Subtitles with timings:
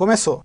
[0.00, 0.40] Começou!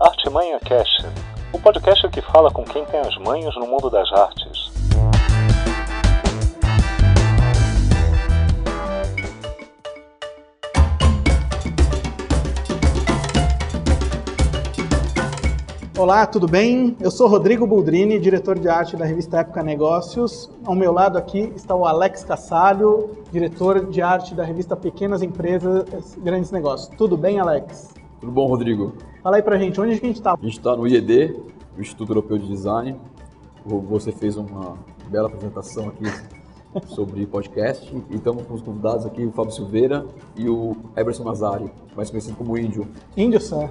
[0.00, 1.06] Artimanha Cast,
[1.52, 4.55] o podcast que fala com quem tem as manhas no mundo das artes.
[15.98, 16.94] Olá, tudo bem?
[17.00, 20.50] Eu sou Rodrigo Buldrini, diretor de arte da revista Época Negócios.
[20.62, 26.14] Ao meu lado aqui está o Alex Cassalho, diretor de arte da revista Pequenas Empresas,
[26.18, 26.94] Grandes Negócios.
[26.98, 27.94] Tudo bem, Alex?
[28.20, 28.92] Tudo bom, Rodrigo?
[29.22, 30.34] Fala aí pra gente, onde a gente está?
[30.34, 31.34] A gente está no IED,
[31.78, 33.00] o Instituto Europeu de Design.
[33.64, 34.76] Você fez uma
[35.08, 36.04] bela apresentação aqui
[36.88, 40.04] sobre podcast e estamos com os convidados aqui, o Fábio Silveira
[40.36, 42.86] e o Eberson Nazari, mais conhecido como Índio.
[43.16, 43.70] Índio, Sam.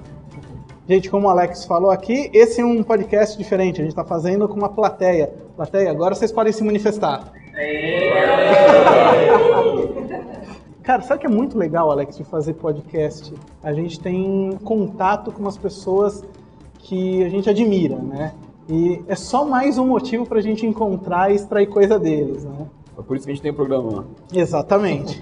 [0.88, 3.80] Gente, como o Alex falou aqui, esse é um podcast diferente.
[3.80, 5.34] A gente está fazendo com uma plateia.
[5.56, 7.32] Plateia, agora vocês podem se manifestar.
[10.84, 13.34] Cara, sabe que é muito legal, Alex, de fazer podcast?
[13.64, 16.22] A gente tem contato com as pessoas
[16.78, 18.32] que a gente admira, né?
[18.68, 22.68] E é só mais um motivo para a gente encontrar e extrair coisa deles, né?
[22.96, 24.06] É por isso que a gente tem o programa.
[24.32, 25.20] Exatamente.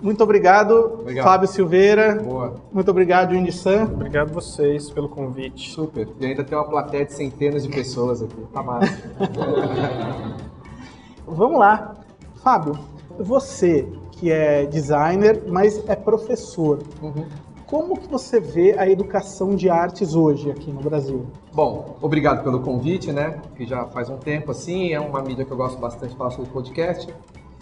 [0.00, 1.24] Muito obrigado, Obrigado.
[1.24, 2.22] Fábio Silveira.
[2.22, 2.54] Boa.
[2.72, 3.84] Muito obrigado, Indy San.
[3.84, 5.70] Obrigado vocês pelo convite.
[5.70, 6.08] Super.
[6.20, 8.36] E ainda tem uma plateia de centenas de pessoas aqui.
[8.52, 8.96] Tá massa.
[11.26, 11.94] Vamos lá.
[12.42, 12.78] Fábio,
[13.18, 16.80] você que é designer, mas é professor.
[17.66, 21.26] Como que você vê a educação de artes hoje aqui no Brasil?
[21.52, 23.42] Bom, obrigado pelo convite, né?
[23.56, 26.30] Que já faz um tempo assim, é uma mídia que eu gosto bastante de falar
[26.30, 27.12] sobre podcast.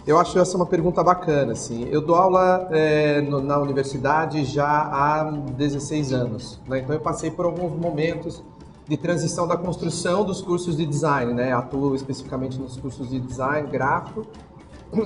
[0.07, 1.83] Eu acho essa uma pergunta bacana, assim.
[1.91, 6.79] Eu dou aula é, no- na universidade já há 16 anos, né?
[6.79, 8.41] Então eu passei por alguns momentos
[8.87, 11.51] de transição da construção dos cursos de design, né?
[11.51, 14.25] Atuo especificamente nos cursos de design gráfico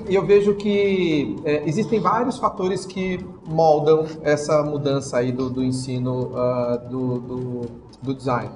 [0.08, 5.64] e eu vejo que é, existem vários fatores que moldam essa mudança aí do, do
[5.64, 7.62] ensino ah, do, do,
[8.04, 8.52] do design.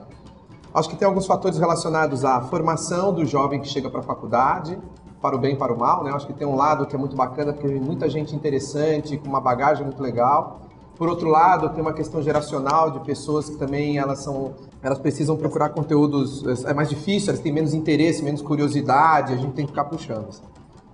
[0.72, 4.78] Acho que tem alguns fatores relacionados à formação do jovem que chega para a faculdade,
[5.22, 6.12] para o bem e para o mal, né?
[6.12, 9.28] Acho que tem um lado que é muito bacana, porque tem muita gente interessante, com
[9.28, 10.62] uma bagagem muito legal.
[10.98, 15.36] Por outro lado, tem uma questão geracional de pessoas que também elas são, elas precisam
[15.36, 19.72] procurar conteúdos, é mais difícil, elas têm menos interesse, menos curiosidade, a gente tem que
[19.72, 20.30] ficar puxando.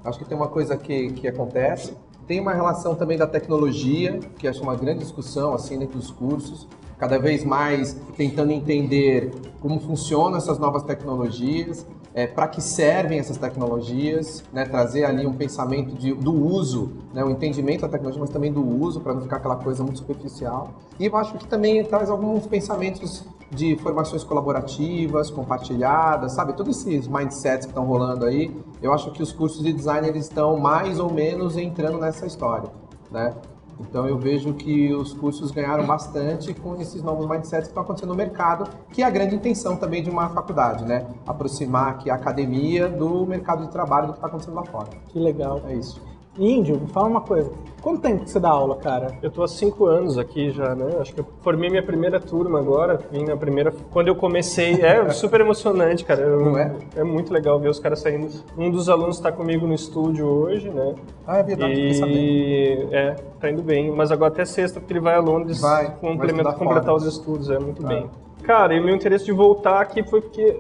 [0.04, 1.96] Acho que tem uma coisa que, que acontece.
[2.26, 6.68] Tem uma relação também da tecnologia, que acho uma grande discussão assim dentro dos cursos,
[6.98, 13.38] cada vez mais tentando entender como funcionam essas novas tecnologias, é, para que servem essas
[13.38, 18.30] tecnologias, né, trazer ali um pensamento de, do uso, né, o entendimento da tecnologia, mas
[18.30, 20.72] também do uso, para não ficar aquela coisa muito superficial.
[21.00, 26.54] E eu acho que também traz alguns pensamentos de formações colaborativas, compartilhadas, sabe?
[26.54, 30.26] Todos esses mindsets que estão rolando aí, eu acho que os cursos de design eles
[30.26, 32.70] estão mais ou menos entrando nessa história,
[33.10, 33.34] né?
[33.80, 38.10] Então eu vejo que os cursos ganharam bastante com esses novos mindsets que estão acontecendo
[38.10, 41.08] no mercado, que é a grande intenção também de uma faculdade, né?
[41.26, 44.90] Aproximar aqui a academia do mercado de trabalho do que está acontecendo lá fora.
[45.08, 45.62] Que legal.
[45.66, 46.11] É isso.
[46.38, 47.52] Índio, me fala uma coisa.
[47.82, 49.18] Quanto tempo que você dá aula, cara?
[49.24, 50.98] Eu tô há cinco anos aqui já, né?
[51.00, 53.00] Acho que eu formei minha primeira turma agora.
[53.12, 53.74] Vim na primeira.
[53.92, 54.74] Quando eu comecei.
[54.82, 56.22] É super emocionante, cara.
[56.22, 56.74] Eu- Não é?
[56.96, 58.30] É muito legal ver os caras saindo.
[58.58, 60.94] Um dos alunos está comigo no estúdio hoje, né?
[61.28, 62.18] Ah, é verdade, fiquei sabendo.
[62.18, 63.92] E é, tá indo bem.
[63.92, 67.50] Mas agora até sexta, porque ele vai a Londres Vai, complementar, completar os estudos.
[67.50, 67.90] É muito Ah.
[67.90, 68.10] bem.
[68.44, 70.60] Cara, e o meu interesse de voltar aqui foi porque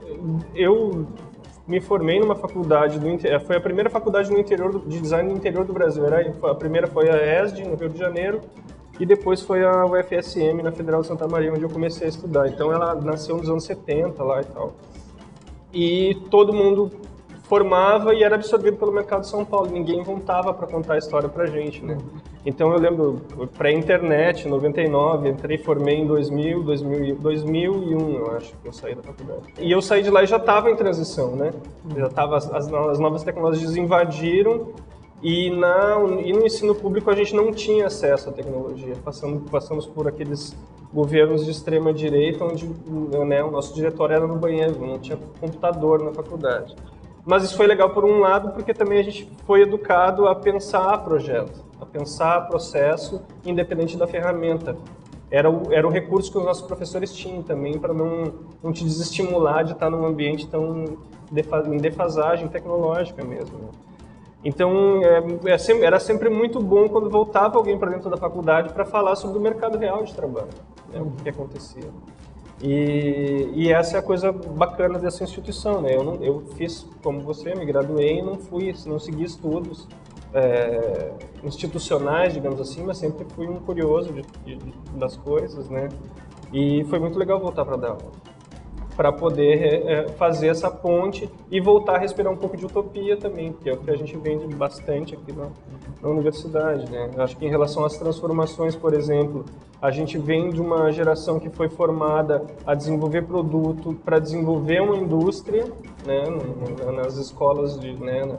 [0.55, 1.05] eu
[1.67, 5.29] me formei numa faculdade do inte- foi a primeira faculdade no interior do, de design
[5.29, 6.05] no interior do Brasil.
[6.05, 8.41] Era a primeira foi a ESD no Rio de Janeiro
[8.99, 12.47] e depois foi a UFSM na Federal de Santa Maria onde eu comecei a estudar.
[12.47, 14.73] Então ela nasceu nos anos 70 lá e tal.
[15.73, 16.91] E todo mundo
[17.51, 19.69] formava e era absorvido pelo mercado de São Paulo.
[19.69, 21.97] Ninguém voltava para contar a história pra gente, né?
[22.45, 23.21] Então eu lembro
[23.57, 29.03] pré-internet, 99, entrei, formei em 2000, 2000, e- 2001, eu acho que eu saí da
[29.03, 29.41] faculdade.
[29.59, 31.51] E eu saí de lá e já estava em transição, né?
[31.93, 34.69] Já tava as, as novas tecnologias invadiram
[35.21, 38.93] e, na, e no ensino público a gente não tinha acesso à tecnologia.
[39.03, 40.55] Passamos, passamos por aqueles
[40.93, 42.65] governos de extrema direita onde
[43.25, 46.73] né, o nosso diretório era no banheiro, não tinha computador na faculdade.
[47.25, 50.97] Mas isso foi legal por um lado, porque também a gente foi educado a pensar
[51.03, 54.75] projeto, a pensar processo, independente da ferramenta.
[55.29, 58.83] Era o, era o recurso que os nossos professores tinham também, para não, não te
[58.83, 60.85] desestimular de estar num ambiente tão
[61.67, 63.57] em defasagem tecnológica mesmo.
[63.57, 63.67] né?
[64.43, 68.83] Então, é, é era sempre muito bom quando voltava alguém para dentro da faculdade para
[68.83, 70.49] falar sobre o mercado real de trabalho,
[70.91, 71.89] né, o que acontecia.
[72.63, 75.95] E, e essa é a coisa bacana dessa instituição, né?
[75.95, 79.87] Eu, não, eu fiz como você, me graduei e não fui, não segui estudos.
[80.33, 81.11] é,
[81.43, 85.89] institucionais, digamos assim, mas sempre fui um curioso de, de, das coisas, né?
[86.53, 88.30] E foi muito legal voltar para dar aula
[88.95, 93.17] para poder é, é, fazer essa ponte e voltar a respirar um pouco de utopia
[93.17, 95.47] também, que é o que a gente vende bastante aqui na,
[96.01, 96.89] na universidade.
[96.91, 97.09] Né?
[97.17, 99.45] Acho que em relação às transformações, por exemplo,
[99.81, 104.95] a gente vem de uma geração que foi formada a desenvolver produto para desenvolver uma
[104.95, 105.65] indústria,
[106.05, 106.23] né?
[106.93, 108.37] nas escolas de né?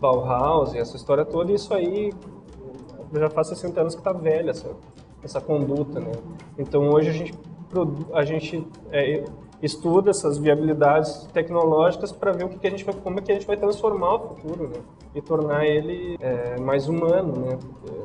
[0.00, 2.12] Bauhaus e essa história toda, e isso aí
[3.12, 4.70] já faz 60 anos que está velha essa,
[5.22, 6.00] essa conduta.
[6.00, 6.10] Né?
[6.58, 7.34] Então hoje a gente,
[8.12, 9.24] a gente é,
[9.62, 13.30] estuda essas viabilidades tecnológicas para ver o que, que, a gente vai, como é que
[13.30, 14.80] a gente vai transformar o futuro, né?
[15.14, 17.58] E tornar ele é, mais humano, né?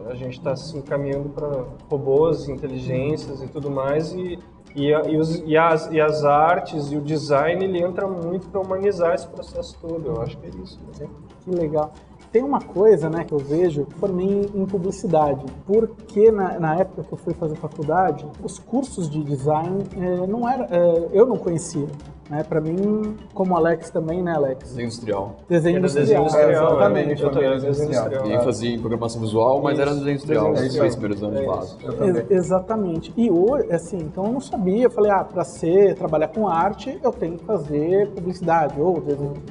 [0.09, 4.37] A gente está se encaminhando para robôs, inteligências e tudo mais e
[4.77, 8.61] e, e, os, e, as, e as artes e o design ele entra muito para
[8.61, 10.05] humanizar esse processo todo.
[10.05, 10.79] Eu acho que é isso.
[10.99, 11.07] Né?
[11.43, 11.91] Que legal.
[12.31, 17.13] Tem uma coisa né, que eu vejo, formei em publicidade, porque na, na, época que
[17.13, 21.87] eu fui fazer faculdade, os cursos de design é, não era, é, eu não conhecia.
[22.29, 22.43] Né?
[22.43, 24.69] Para mim, como Alex também, né, Alex?
[24.69, 25.35] Desenho industrial.
[25.47, 27.23] Desenho industrial, desenho industrial exatamente.
[27.23, 28.27] Eu também, desenho industrial.
[28.27, 29.81] E fazia em programação visual, mas Isso.
[29.81, 30.53] era desenho industrial.
[30.53, 30.81] Desenho Os industrial.
[30.81, 32.19] três primeiros anos É de base.
[32.19, 33.13] Ex- exatamente.
[33.15, 34.83] E hoje, assim, então eu não sabia.
[34.83, 38.79] Eu falei, ah, para ser trabalhar com arte, eu tenho que fazer publicidade.
[38.79, 39.01] Ou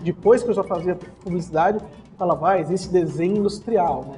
[0.03, 1.79] depois que eu já fazia publicidade,
[2.17, 4.17] falava, ah, existe desenho industrial, né?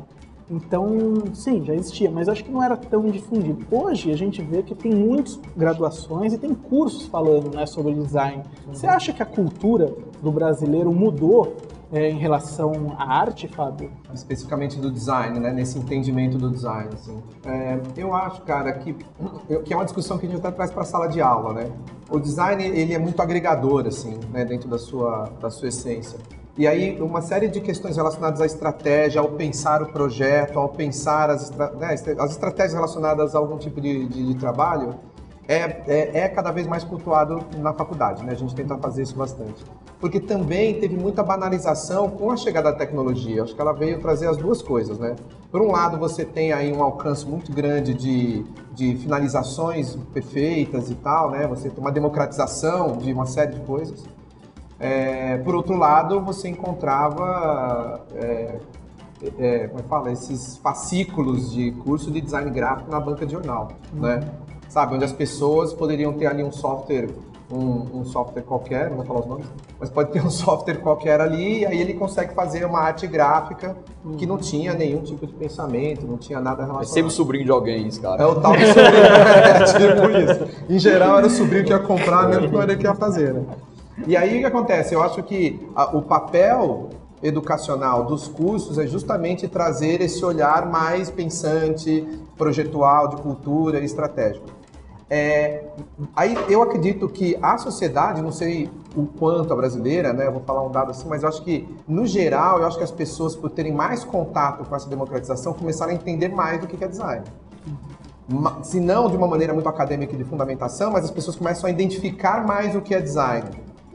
[0.51, 3.67] Então, sim, já existia, mas acho que não era tão difundido.
[3.71, 8.43] Hoje a gente vê que tem muitas graduações e tem cursos falando né, sobre design.
[8.67, 11.55] Você acha que a cultura do brasileiro mudou
[11.93, 13.91] é, em relação à arte, Fábio?
[14.15, 15.53] especificamente do design, né?
[15.53, 17.23] Nesse entendimento do design, assim.
[17.45, 18.95] É, eu acho, cara, que,
[19.65, 21.71] que é uma discussão que a gente até traz para a sala de aula, né?
[22.11, 24.45] O design, ele é muito agregador, assim, né?
[24.45, 26.19] Dentro da sua, da sua essência.
[26.59, 31.31] E aí, uma série de questões relacionadas à estratégia, ao pensar o projeto, ao pensar
[31.31, 34.97] as, estra- né, as estratégias relacionadas a algum tipo de, de- de trabalho,
[35.47, 35.57] é,
[35.87, 38.33] é, é cada vez mais cultuado na faculdade, né?
[38.33, 39.65] A gente tenta fazer isso bastante.
[40.01, 43.45] Porque também teve muita banalização com a chegada da tecnologia.
[43.45, 45.15] Acho que ela veio trazer as duas coisas, né?
[45.53, 48.45] Por um lado, você tem aí um alcance muito grande de,
[48.75, 51.47] de finalizações perfeitas e tal, né?
[51.47, 54.03] Você tem uma democratização de uma série de coisas.
[54.81, 58.59] É, por outro lado, você encontrava, é,
[59.39, 63.33] é, como é que fala, esses fascículos de curso de design gráfico na banca de
[63.33, 64.21] jornal, né?
[64.69, 67.09] Sabe, onde as pessoas poderiam ter ali um software,
[67.51, 69.47] um, um software qualquer, não vou falar os nomes,
[69.81, 73.75] mas pode ter um software qualquer ali e aí ele consegue fazer uma arte gráfica
[74.19, 76.95] que não tinha nenhum tipo de pensamento, não tinha nada É relacionado.
[76.95, 78.23] sempre sobrinho de alguém, esse cara.
[78.23, 80.11] É o tal do sobrinho, é, tipo
[80.45, 80.65] isso.
[80.69, 83.33] Em geral era o sobrinho que ia comprar, mesmo que não era que ia fazer,
[83.33, 83.43] né?
[84.07, 84.95] E aí o que acontece?
[84.95, 86.89] Eu acho que a- o papel
[87.23, 92.07] educacional dos cursos é justamente trazer esse olhar mais pensante,
[92.37, 94.47] projetual, de cultura e estratégico.
[95.11, 95.65] É,
[96.15, 100.27] aí eu acredito que a sociedade, não sei o quanto a brasileira, né?
[100.27, 102.85] Eu vou falar um dado assim, mas eu acho que, no geral, eu acho que
[102.85, 106.83] as pessoas, por terem mais contato com essa democratização, começaram a entender mais do que
[106.85, 107.25] é design
[108.63, 112.47] se não de uma maneira muito acadêmica de fundamentação, mas as pessoas começam a identificar
[112.47, 113.49] mais o que é design.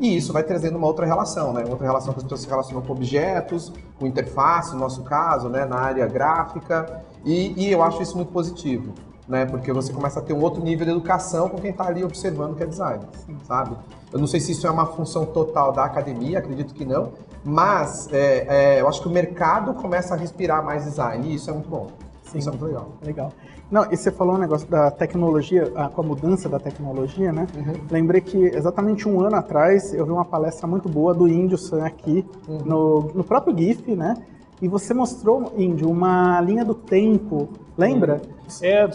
[0.04, 1.64] E isso vai trazendo uma outra relação, né?
[1.66, 5.64] Outra relação que as pessoas se relacionam com objetos, com interface, no nosso caso, né?
[5.64, 7.06] Na área gráfica.
[7.24, 8.92] E, e eu acho isso muito positivo,
[9.30, 9.46] né?
[9.46, 12.52] Porque você começa a ter um outro nível de educação com quem está ali observando
[12.52, 13.02] o que é design,
[13.48, 13.78] sabe?
[14.12, 18.12] Eu não sei se isso é uma função total da academia, acredito que não, mas
[18.12, 21.54] é, é, eu acho que o mercado começa a respirar mais design e isso é
[21.54, 21.88] muito bom.
[22.24, 22.40] Sim.
[22.40, 22.90] Isso é muito legal.
[23.02, 23.32] Legal.
[23.74, 27.48] Não, e você falou um negócio da tecnologia, ah, com a mudança da tecnologia, né?
[27.90, 31.84] Lembrei que exatamente um ano atrás eu vi uma palestra muito boa do Índio San
[31.84, 34.14] aqui, no, no próprio GIF, né?
[34.62, 38.22] E você mostrou, Índio, uma linha do tempo, lembra?
[38.62, 38.88] É,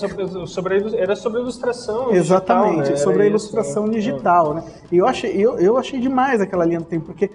[0.47, 2.97] sobre, era sobre a ilustração Exatamente, digital, né?
[2.99, 3.93] sobre Era a isso, ilustração né?
[3.95, 4.63] digital, né?
[4.93, 7.29] E eu achei, eu, eu achei demais aquela linha do tempo, porque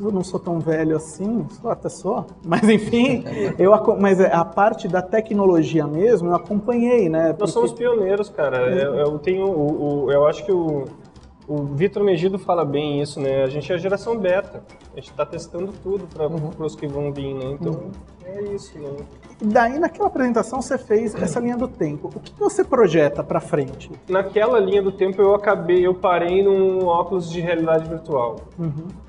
[0.00, 3.24] eu não sou tão velho assim, sou até sou, mas enfim,
[3.58, 7.28] eu, mas a parte da tecnologia mesmo eu acompanhei, né?
[7.28, 8.58] Nós porque- somos pioneiros, cara.
[8.74, 10.84] Eu, eu tenho, o, o- eu acho que o,
[11.46, 13.42] o Vitor Megido fala bem isso, né?
[13.42, 14.62] A gente é a geração beta.
[14.92, 16.26] A gente está testando tudo para
[16.64, 17.56] os que vão vir, né?
[17.58, 17.90] Então
[18.36, 18.90] é isso, né?
[19.40, 22.08] E daí naquela apresentação você fez essa linha do tempo.
[22.14, 23.90] O que você projeta para frente?
[24.08, 28.40] Naquela linha do tempo eu acabei, eu parei num óculos de realidade virtual.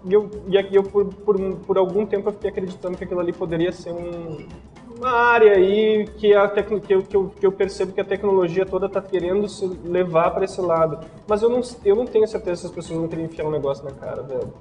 [0.06, 3.20] E eu, e aqui eu por, por, por algum tempo eu fiquei acreditando que aquilo
[3.20, 4.46] ali poderia ser um,
[5.00, 8.06] uma área aí que, a tecno, que, eu, que, eu, que eu percebo que a
[8.06, 11.00] tecnologia toda está querendo se levar para esse lado.
[11.26, 13.84] Mas eu não, eu não tenho certeza se as pessoas vão querer enfiar um negócio
[13.86, 14.54] na cara, velho.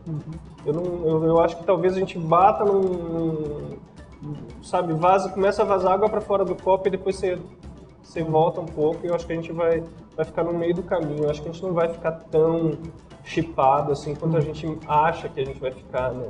[0.65, 3.77] Eu, não, eu, eu acho que talvez a gente bata num,
[4.63, 7.39] sabe, vaza, começa a vazar água para fora do copo e depois você,
[8.03, 9.83] você volta um pouco e eu acho que a gente vai,
[10.17, 11.25] vai ficar no meio do caminho.
[11.25, 12.73] Eu acho que a gente não vai ficar tão
[13.25, 16.27] chipado assim quanto a gente acha que a gente vai ficar, né?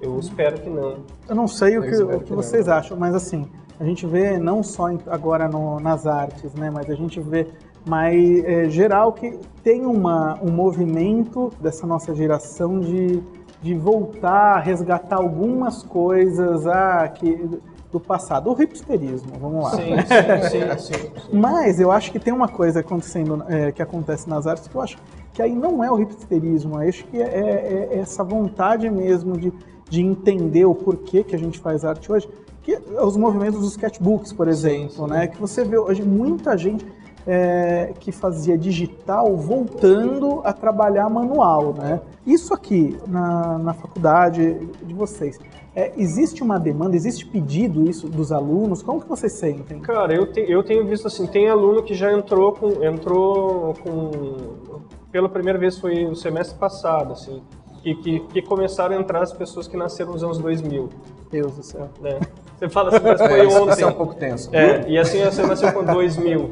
[0.00, 0.96] Eu espero que não.
[1.28, 3.46] Eu não sei o que, o que que vocês acham, mas assim,
[3.78, 7.46] a gente vê não só agora no- nas artes, né, mas a gente vê
[7.86, 13.22] mais é, geral que tem uma, um movimento dessa nossa geração de,
[13.62, 17.48] de voltar a resgatar algumas coisas ah, que,
[17.92, 18.50] do passado.
[18.50, 19.70] O hipsterismo, vamos lá.
[19.72, 21.28] Sim, sim, sim, sim, sim.
[21.32, 24.80] Mas eu acho que tem uma coisa acontecendo, é, que acontece nas artes que eu
[24.80, 24.98] acho
[25.32, 29.52] que aí não é o hipsterismo, acho que é, é- é essa vontade mesmo de,
[29.88, 32.28] de entender o porquê que a gente faz arte hoje,
[32.62, 35.28] que é os movimentos dos sketchbooks, por exemplo, né?
[35.28, 36.84] Que você vê hoje muita gente
[37.32, 42.00] é, que fazia digital voltando a trabalhar manual, né?
[42.26, 45.38] Isso aqui na, na faculdade de vocês,
[45.76, 48.82] é, existe uma demanda, existe pedido isso dos alunos?
[48.82, 49.78] Como que vocês sentem?
[49.78, 54.80] Cara, eu, te- eu tenho visto assim, tem aluno que já entrou com, entrou com,
[55.12, 57.40] pela primeira vez foi o semestre passado, assim,
[57.80, 60.88] que, que, que começaram a entrar as pessoas que nasceram nos anos 2000,
[61.30, 61.88] Deus do céu.
[62.00, 62.18] né?
[62.60, 63.72] Você fala assim, mas É, foi isso, ontem.
[63.72, 64.54] isso é um pouco tenso.
[64.54, 66.50] É, e assim você nasceu com 2000,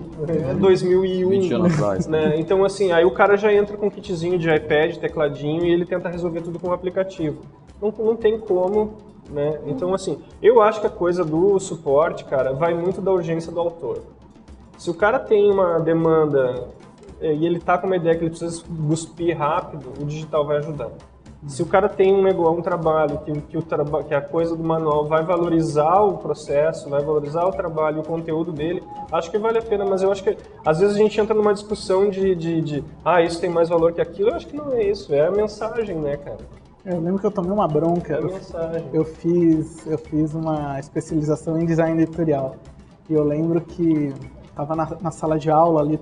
[0.59, 1.29] 2001.
[1.29, 2.07] 20 anos atrás.
[2.07, 2.35] Né?
[2.39, 5.85] Então, assim, aí o cara já entra com um kitzinho de iPad, tecladinho, e ele
[5.85, 7.43] tenta resolver tudo com o aplicativo.
[7.81, 8.95] Não, não tem como,
[9.29, 9.61] né?
[9.67, 13.61] Então, assim, eu acho que a coisa do suporte, cara, vai muito da urgência do
[13.61, 14.03] autor.
[14.79, 16.69] Se o cara tem uma demanda
[17.21, 20.57] eh, e ele tá com uma ideia que ele precisa cuspir rápido, o digital vai
[20.57, 20.89] ajudar.
[21.47, 24.57] Se o cara tem um negócio, um trabalho que, que, o traba que a coisa
[24.57, 29.31] do manual vai valorizar o processo, vai valorizar o trabalho e o conteúdo dele, acho
[29.31, 29.85] que vale a pena.
[29.85, 33.23] Mas eu acho que às vezes a gente entra numa discussão de, de, de ah,
[33.23, 34.31] isso tem mais valor que aquilo.
[34.31, 36.39] Eu acho que não é isso, é a mensagem, né, cara?
[36.85, 38.15] Eu lembro que eu tomei uma bronca.
[38.15, 38.85] É a Eu, mensagem.
[38.93, 42.57] eu fiz, eu fiz uma especialização em design editorial.
[43.09, 44.13] E eu lembro que
[44.49, 46.01] estava na, na sala de aula ali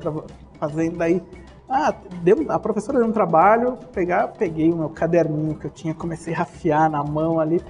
[0.59, 1.23] fazendo daí.
[1.69, 1.93] Ah,
[2.23, 6.33] deu, a professora deu um trabalho, pegar, peguei o meu caderninho que eu tinha, comecei
[6.33, 7.61] a rafiar na mão ali.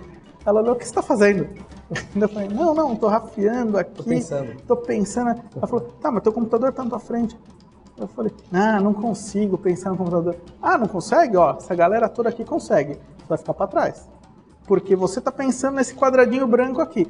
[0.44, 1.48] Ela olhou, o que você está fazendo?
[2.14, 3.94] Eu falei, não, não, estou rafiando aqui.
[3.94, 4.62] Tô pensando.
[4.66, 5.40] Tô pensando.
[5.56, 7.36] Ela falou, tá, mas teu computador tá na tua frente.
[7.96, 10.36] Eu falei, ah, não consigo pensar no computador.
[10.60, 11.36] Ah, não consegue?
[11.36, 12.94] Ó, essa galera toda aqui consegue.
[12.94, 14.08] Você vai ficar para trás.
[14.66, 17.06] Porque você tá pensando nesse quadradinho branco aqui.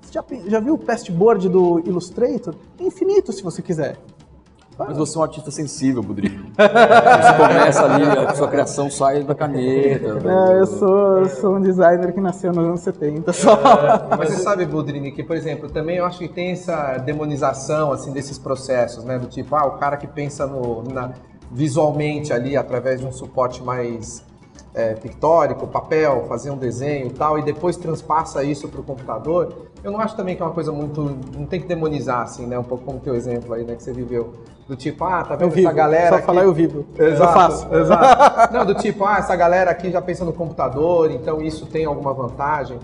[0.00, 2.54] Você já, já viu o pasteboard do Illustrator?
[2.78, 3.96] Infinito, se você quiser.
[4.78, 6.46] Mas você é um artista sensível, Budrinho.
[6.54, 10.16] Você começa ali, a sua criação sai da caneta.
[10.16, 13.58] do- É, eu sou, eu sou um designer que nasceu nos anos 70 só.
[14.18, 18.12] Mas você sabe, Budrini, que, por exemplo, também eu acho que tem essa demonização, assim,
[18.12, 19.18] desses processos, né?
[19.18, 21.12] Do tipo, ah, o cara que pensa no, na-
[21.50, 24.22] visualmente ali, através de um suporte mais
[24.76, 29.52] é, pictórico, papel, fazer um desenho e tal, e depois transpassa isso para o computador,
[29.82, 31.16] eu não acho também que é uma coisa muito...
[31.34, 32.58] Não tem que demonizar, assim, né?
[32.58, 33.74] Um pouco como o teu exemplo aí, né?
[33.74, 34.34] Que você viveu.
[34.68, 35.68] Do tipo, ah, tá Eu vendo vivo.
[35.68, 36.84] essa galera Só aqui- falar eu vivo.
[36.96, 37.68] Eu Exato, faço.
[37.74, 38.52] Exato.
[38.54, 42.12] Não, do tipo, ah, essa galera aqui já pensa no computador, então isso tem alguma
[42.12, 42.78] vantagem.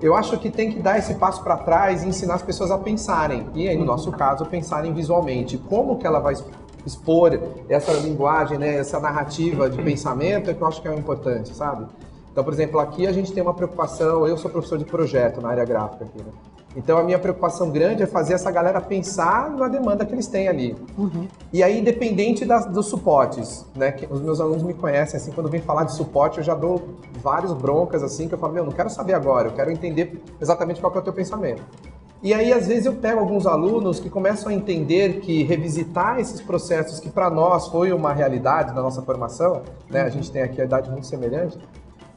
[0.00, 2.78] Eu acho que tem que dar esse passo para trás e ensinar as pessoas a
[2.78, 3.46] pensarem.
[3.54, 5.58] E aí, no nosso caso, pensarem visualmente.
[5.58, 6.34] Como que ela vai
[6.86, 7.38] expor
[7.68, 11.86] essa linguagem, né, essa narrativa de pensamento é que eu acho que é importante, sabe?
[12.30, 15.50] Então, por exemplo, aqui a gente tem uma preocupação, eu sou professor de projeto na
[15.50, 16.32] área gráfica aqui, né?
[16.76, 20.48] Então a minha preocupação grande é fazer essa galera pensar na demanda que eles têm
[20.48, 20.76] ali.
[21.52, 23.92] E aí, independente das, dos suportes, né?
[23.92, 26.82] Que os meus alunos me conhecem, assim, quando vem falar de suporte, eu já dou
[27.22, 30.80] vários broncas, assim, que eu falo, meu, não quero saber agora, eu quero entender exatamente
[30.80, 31.62] qual que é o teu pensamento.
[32.24, 36.40] E aí, às vezes, eu pego alguns alunos que começam a entender que revisitar esses
[36.40, 40.00] processos que para nós foi uma realidade na nossa formação, né?
[40.00, 41.58] A gente tem aqui a idade muito semelhante,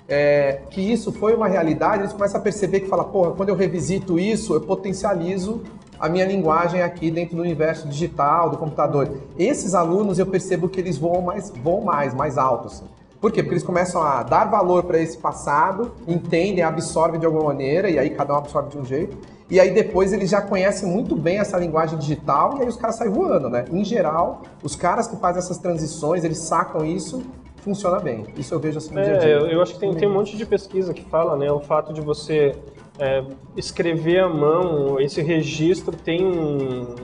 [0.07, 3.55] é, que isso foi uma realidade, eles começam a perceber que fala, porra, quando eu
[3.55, 5.61] revisito isso, eu potencializo
[5.99, 9.11] a minha linguagem aqui dentro do universo digital, do computador.
[9.37, 12.67] Esses alunos eu percebo que eles voam mais, voam mais, mais alto.
[12.67, 12.85] Assim.
[13.19, 13.41] Por quê?
[13.41, 17.97] Porque eles começam a dar valor para esse passado, entendem, absorvem de alguma maneira, e
[17.97, 19.17] aí cada um absorve de um jeito.
[19.50, 22.97] E aí depois eles já conhecem muito bem essa linguagem digital e aí os caras
[22.97, 23.65] saem voando, né?
[23.71, 27.24] Em geral, os caras que fazem essas transições, eles sacam isso,
[27.57, 28.25] funciona bem.
[28.36, 29.29] Isso eu vejo assim no dia a dia.
[29.29, 31.50] É, eu, eu acho que tem, tem um monte de pesquisa que fala, né?
[31.50, 32.55] O fato de você
[32.99, 33.23] é,
[33.55, 36.95] escrever à mão, esse registro tem um-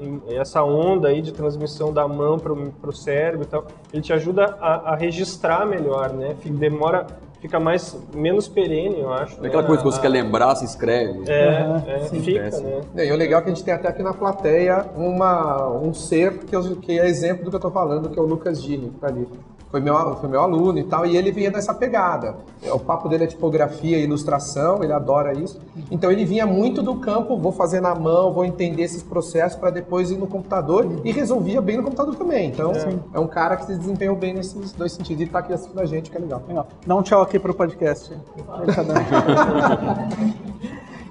[0.00, 3.66] um- essa onda aí de transmissão da mão para o cérebro e tal.
[3.92, 6.36] Ele te ajuda a, a registrar melhor, né?
[6.40, 7.06] Fica- Demora,
[7.40, 9.42] fica mais menos perene, eu acho.
[9.42, 9.68] É aquela né?
[9.68, 11.24] coisa que você A- quer lembrar, se inscreve.
[11.30, 12.20] É, Aham, é, sim.
[12.20, 12.62] fica, Esquece.
[12.94, 13.06] né?
[13.06, 16.38] E o legal é que a gente tem até aqui na plateia uma, um ser
[16.44, 18.88] que, eu- que é exemplo do que eu tô falando, que é o Lucas Gini,
[18.90, 19.28] que tá ali.
[19.72, 22.36] Foi meu, foi meu aluno e tal, e ele vinha dessa pegada.
[22.70, 25.58] O papo dele é tipografia e ilustração, ele adora isso.
[25.90, 29.70] Então ele vinha muito do campo, vou fazer na mão, vou entender esses processos para
[29.70, 32.50] depois ir no computador e resolvia bem no computador também.
[32.50, 32.72] Então
[33.14, 35.86] é, um cara que se desempenhou bem nesses dois sentidos e tá aqui assistindo a
[35.86, 36.42] gente, que é legal.
[36.46, 36.68] Legal.
[36.86, 38.12] Dá um tchau aqui pro podcast.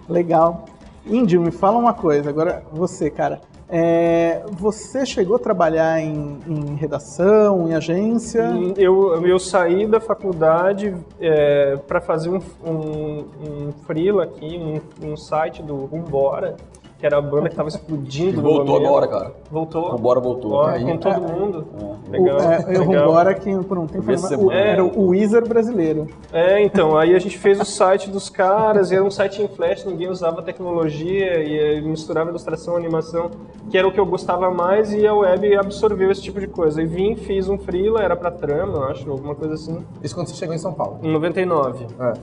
[0.08, 0.66] Legal.
[1.06, 2.30] Índio, me fala uma coisa.
[2.30, 3.42] Agora, você, cara.
[3.74, 8.52] É, você chegou a trabalhar em, em redação, em agência?
[8.76, 13.72] Eu, eu saí da faculdade é, para fazer um, um,
[14.10, 16.58] um aqui, um, um site do Umbora
[17.02, 18.40] que era a banda que tava explodindo.
[18.44, 19.34] voltou agora, cara.
[19.50, 19.92] Voltou.
[19.92, 20.52] Vambora voltou.
[20.52, 21.66] Ó, com todo mundo.
[22.08, 22.12] É.
[22.12, 22.38] Legal.
[22.38, 22.86] O, é, legal.
[22.86, 24.12] Vambora que por um tempo
[24.52, 26.08] era, era o Wizard brasileiro.
[26.32, 29.48] É, então, aí a gente fez o site dos caras, e era um site em
[29.48, 33.32] flash, ninguém usava tecnologia, e misturava ilustração, animação,
[33.72, 36.84] que era o que eu gostava mais, e a web absorveu esse tipo de coisa.
[36.84, 39.84] E vim, fiz um freela, era pra trama, acho, alguma coisa assim.
[40.04, 41.00] Isso quando você chegou em São Paulo?
[41.02, 41.88] Em 99.
[42.00, 42.14] É.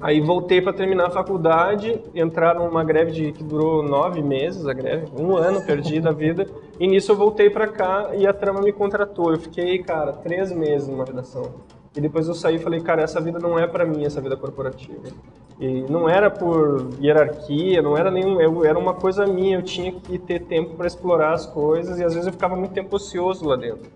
[0.00, 4.72] Aí voltei para terminar a faculdade, entraram numa greve de, que durou nove meses, a
[4.72, 6.46] greve, um ano perdi da vida.
[6.78, 9.32] E nisso eu voltei para cá e a trama me contratou.
[9.32, 11.52] Eu fiquei, cara, três meses numa redação.
[11.94, 14.36] E depois eu saí e falei, cara, essa vida não é para mim, essa vida
[14.36, 15.08] corporativa.
[15.58, 19.92] E não era por hierarquia, não era nenhum, eu, era uma coisa minha, eu tinha
[19.92, 23.46] que ter tempo para explorar as coisas e às vezes eu ficava muito tempo ocioso
[23.46, 23.90] lá dentro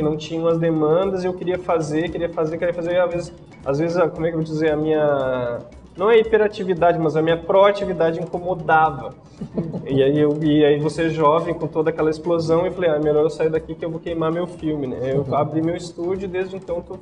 [0.00, 2.94] que não tinham as demandas e eu queria fazer, queria fazer, queria fazer.
[2.94, 5.58] E às vezes, às vezes, como é que eu vou dizer, a minha
[5.94, 9.12] não é hiperatividade, mas a minha proatividade incomodava.
[9.86, 13.24] e aí eu e aí você jovem com toda aquela explosão, eu falei, ah, melhor
[13.24, 14.98] eu sair daqui que eu vou queimar meu filme, né?
[15.12, 16.96] Eu abri meu estúdio e desde então tô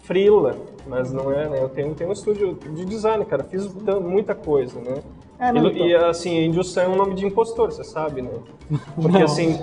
[0.00, 0.56] frila,
[0.88, 1.62] mas não é, né?
[1.62, 4.96] Eu tenho, tenho um estúdio de design, cara, fiz muita coisa, né?
[5.38, 5.72] É, e, então.
[5.72, 8.30] e, assim, indústria é um nome de impostor, você sabe, né?
[9.00, 9.24] Porque não.
[9.24, 9.58] assim,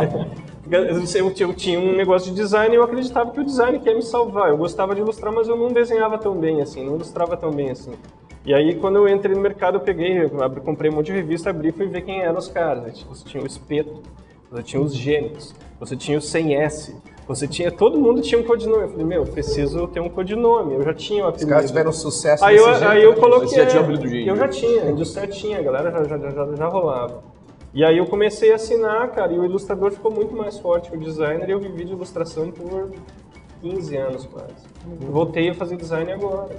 [0.70, 4.02] eu, eu tinha um negócio de design e eu acreditava que o design quer me
[4.02, 4.50] salvar.
[4.50, 7.70] Eu gostava de ilustrar, mas eu não desenhava tão bem assim, não ilustrava tão bem
[7.70, 7.92] assim.
[8.44, 11.12] E aí, quando eu entrei no mercado, eu peguei, eu abri, comprei um monte de
[11.12, 13.04] revista, abri e fui ver quem eram os caras.
[13.08, 14.00] Você tinha o Espeto,
[14.50, 16.94] você tinha os Gêmeos, você tinha o 100S,
[17.28, 18.82] você tinha, todo mundo tinha um codinome.
[18.82, 20.74] Eu falei, meu, preciso ter um codinome.
[20.74, 21.44] Eu já tinha apelido.
[21.44, 23.48] Os caras tiveram sucesso aí eu, jeito, Aí eu coloquei.
[23.48, 26.04] Você já tinha o apelido do Eu já tinha, a indústria tinha, a galera já,
[26.04, 27.22] já, já, já rolava.
[27.72, 30.96] E aí eu comecei a assinar, cara, e o ilustrador ficou muito mais forte que
[30.96, 32.90] o designer e eu vivi de ilustração por
[33.62, 34.66] 15 anos quase.
[34.84, 35.12] Uhum.
[35.12, 36.56] Voltei a fazer design agora.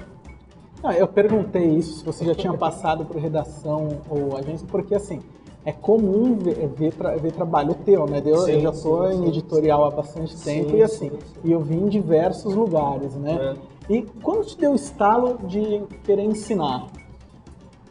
[0.82, 5.22] Ah, eu perguntei isso, se você já tinha passado por redação ou agência, porque assim,
[5.66, 8.22] é comum ver, ver, tra ver trabalho teu, né?
[8.26, 11.52] Eu, sim, eu já estou em editorial há bastante tempo sim, e assim, sim, e
[11.52, 13.56] eu vi em diversos lugares, né?
[13.90, 13.94] É.
[13.94, 16.88] E quando te deu o estalo de querer ensinar?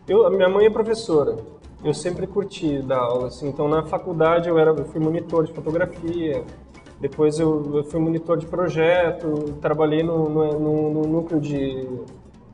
[0.09, 1.37] Eu, a minha mãe é professora
[1.83, 3.49] eu sempre curti dar aula, assim.
[3.49, 6.45] Então, na faculdade eu era, eu fui monitor de fotografia,
[7.01, 11.89] depois eu, eu fui monitor de projeto, trabalhei no, no, no, no núcleo de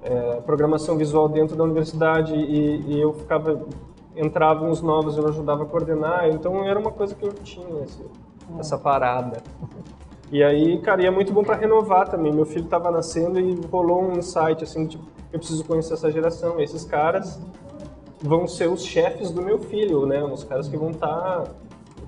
[0.03, 3.67] é, programação visual dentro da universidade e, e, eu ficava,
[4.15, 8.05] entrava uns novos, eu ajudava a coordenar, então era uma coisa que eu tinha, assim,
[8.61, 9.43] essa parada.
[10.31, 12.33] E aí, cara, e é muito bom para renovar também.
[12.33, 16.61] Meu filho estava nascendo e rolou um insight, assim, tipo, eu preciso conhecer essa geração,
[16.61, 17.41] esses caras
[18.21, 20.23] vão ser os chefes do meu filho, né?
[20.23, 21.09] Os caras que vão estar.
[21.09, 21.45] Tá,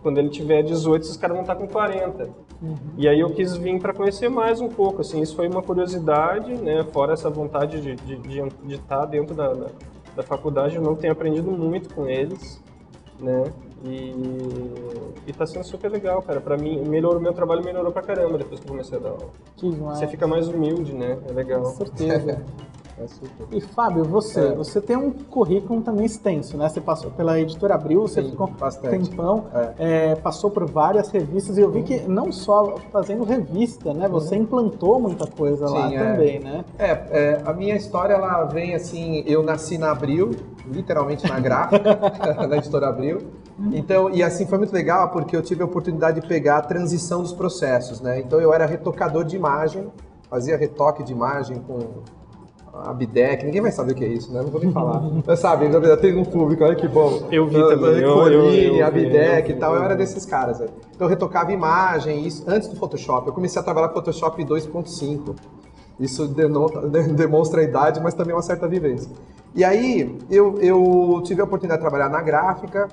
[0.02, 2.28] quando ele tiver 18, esses caras vão estar tá com 40.
[2.60, 2.76] Uhum.
[2.96, 6.54] E aí eu quis vir para conhecer mais um pouco, assim, isso foi uma curiosidade,
[6.54, 6.84] né?
[6.92, 9.66] Fora essa vontade de, de, de, de estar tá dentro da, da,
[10.16, 12.60] da, faculdade, eu não tenho aprendido muito com eles,
[13.20, 13.44] né?
[13.84, 14.12] E,
[15.26, 16.40] e tá sendo super legal, cara.
[16.40, 19.30] Para mim, melhorou, meu trabalho melhorou pra caramba depois que eu comecei a dar aula.
[19.56, 21.16] Que Você fica mais humilde, né?
[21.28, 21.62] É legal.
[21.62, 22.44] Com certeza.
[23.50, 24.54] E Fábio, você, é.
[24.54, 26.68] você tem um currículo também extenso, né?
[26.68, 29.10] Você passou pela editora Abril, você Sim, ficou bastante.
[29.10, 29.46] tempão,
[29.78, 30.10] é.
[30.10, 34.08] É, passou por várias revistas e eu vi que não só fazendo revista, né?
[34.08, 34.42] Você uhum.
[34.42, 36.12] implantou muita coisa Sim, lá é.
[36.12, 36.64] também, né?
[36.78, 40.30] É, é, a minha história ela vem assim, eu nasci na Abril,
[40.66, 41.98] literalmente na gráfica,
[42.46, 43.18] na editora Abril.
[43.72, 47.22] Então, e assim foi muito legal porque eu tive a oportunidade de pegar a transição
[47.22, 48.20] dos processos, né?
[48.20, 49.90] Então eu era retocador de imagem,
[50.30, 51.78] fazia retoque de imagem com
[52.72, 54.40] Abdec, ninguém vai saber o que é isso, né?
[54.42, 55.02] Não vou nem falar.
[55.26, 57.26] Mas sabe, ainda tem um público, olha que bom.
[57.30, 58.02] Eu vi também.
[58.02, 60.68] Coline, Abdec e tal, eu era desses caras aí.
[60.94, 63.26] Então eu retocava imagem, isso, antes do Photoshop.
[63.26, 65.34] Eu comecei a trabalhar com Photoshop 2.5.
[65.98, 66.80] Isso denota,
[67.12, 69.10] demonstra a idade, mas também uma certa vivência.
[69.54, 72.88] E aí, eu, eu tive a oportunidade de trabalhar na gráfica,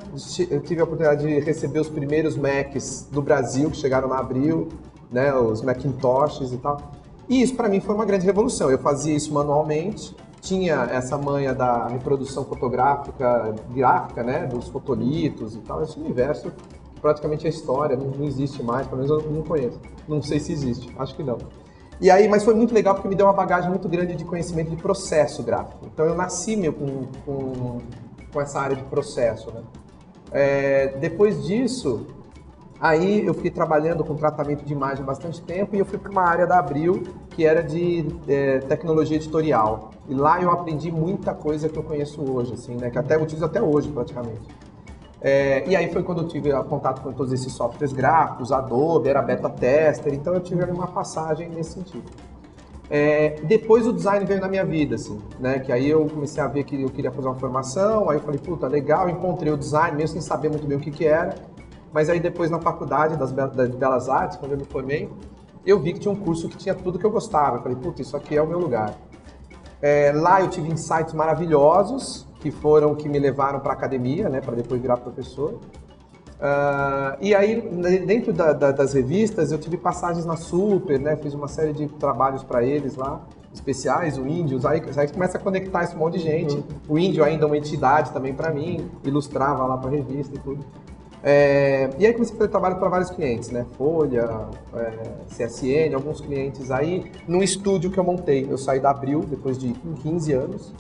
[0.64, 4.70] tive a oportunidade de receber os primeiros Macs do Brasil, que chegaram na Abril,
[5.12, 6.78] né, os Macintoshes e tal.
[7.28, 8.70] E isso para mim foi uma grande revolução.
[8.70, 15.60] Eu fazia isso manualmente, tinha essa manha da reprodução fotográfica, gráfica, né, dos fotolitos e
[15.60, 16.52] tal, esse universo
[17.06, 19.80] praticamente a história, não, existe mais, pelo menos eu não conheço.
[20.08, 21.38] Não sei se existe, acho que não.
[22.02, 24.72] E aí, mas foi muito legal porque me deu uma bagagem muito grande de conhecimento
[24.72, 25.86] de processo gráfico.
[25.86, 27.78] Então eu nasci meio com, com,
[28.34, 29.62] com essa área de processo, né?
[30.32, 32.08] É, depois disso,
[32.80, 36.24] aí eu fiquei trabalhando com tratamento de imagem bastante tempo e eu fui para uma
[36.24, 39.92] área da Abril que era de é, tecnologia editorial.
[40.08, 42.90] E lá eu aprendi muita coisa que eu conheço hoje, assim, né?
[42.90, 44.42] Que até utilizo até hoje praticamente.
[45.22, 49.22] É, e aí foi quando eu tive contato com todos esses softwares gráficos, Adobe, era
[49.22, 52.06] beta tester, então eu tive uma passagem nesse sentido.
[52.90, 55.60] É, depois o design veio na minha vida, assim, né?
[55.60, 58.40] Que aí eu comecei a ver que eu queria fazer uma formação, aí eu falei,
[58.40, 61.34] puta, legal, encontrei o design, mesmo sem saber muito bem o que que era.
[61.96, 65.10] Mas aí depois na faculdade das das Belas Artes, quando eu me formei,
[65.66, 67.56] eu vi que tinha um curso que tinha tudo que eu gostava.
[67.56, 68.94] Eu falei, puta, isso aqui é o meu lugar.
[69.82, 74.42] É, lá eu tive insights maravilhosos, que foram que me levaram para a academia, né,
[74.42, 75.54] para depois virar professor.
[75.54, 77.62] Uh, e aí,
[78.06, 81.88] dentro da, da, das revistas, eu tive passagens na Super, né, fiz uma série de
[81.88, 83.22] trabalhos para eles lá,
[83.54, 86.56] especiais, o Índios, aí, aí começa a conectar esse monte de gente.
[86.58, 86.64] Uhum.
[86.90, 90.40] O Índio ainda é uma entidade também para mim, ilustrava lá para a revista e
[90.40, 90.66] tudo.
[91.28, 93.66] É, e aí comecei a fazer trabalho para vários clientes, né?
[93.78, 98.46] Folha, é, CSN, alguns clientes aí, num estúdio que eu montei.
[98.48, 100.72] Eu saí da Abril depois de 15 anos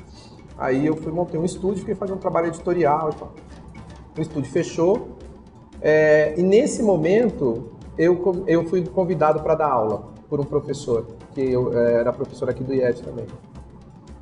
[0.57, 3.33] Aí eu fui montei um estúdio, fiquei fazendo um trabalho editorial e tal.
[4.17, 5.09] O estúdio fechou.
[5.81, 11.41] É, e nesse momento eu, eu fui convidado para dar aula por um professor, que
[11.41, 13.25] eu é, era professor aqui do IET também.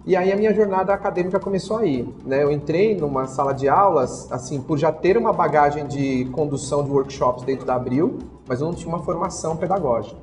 [0.06, 2.44] E aí a minha jornada acadêmica começou aí, né?
[2.44, 6.92] Eu entrei numa sala de aulas, assim, por já ter uma bagagem de condução de
[6.92, 10.18] workshops dentro da Abril, mas eu não tinha uma formação pedagógica.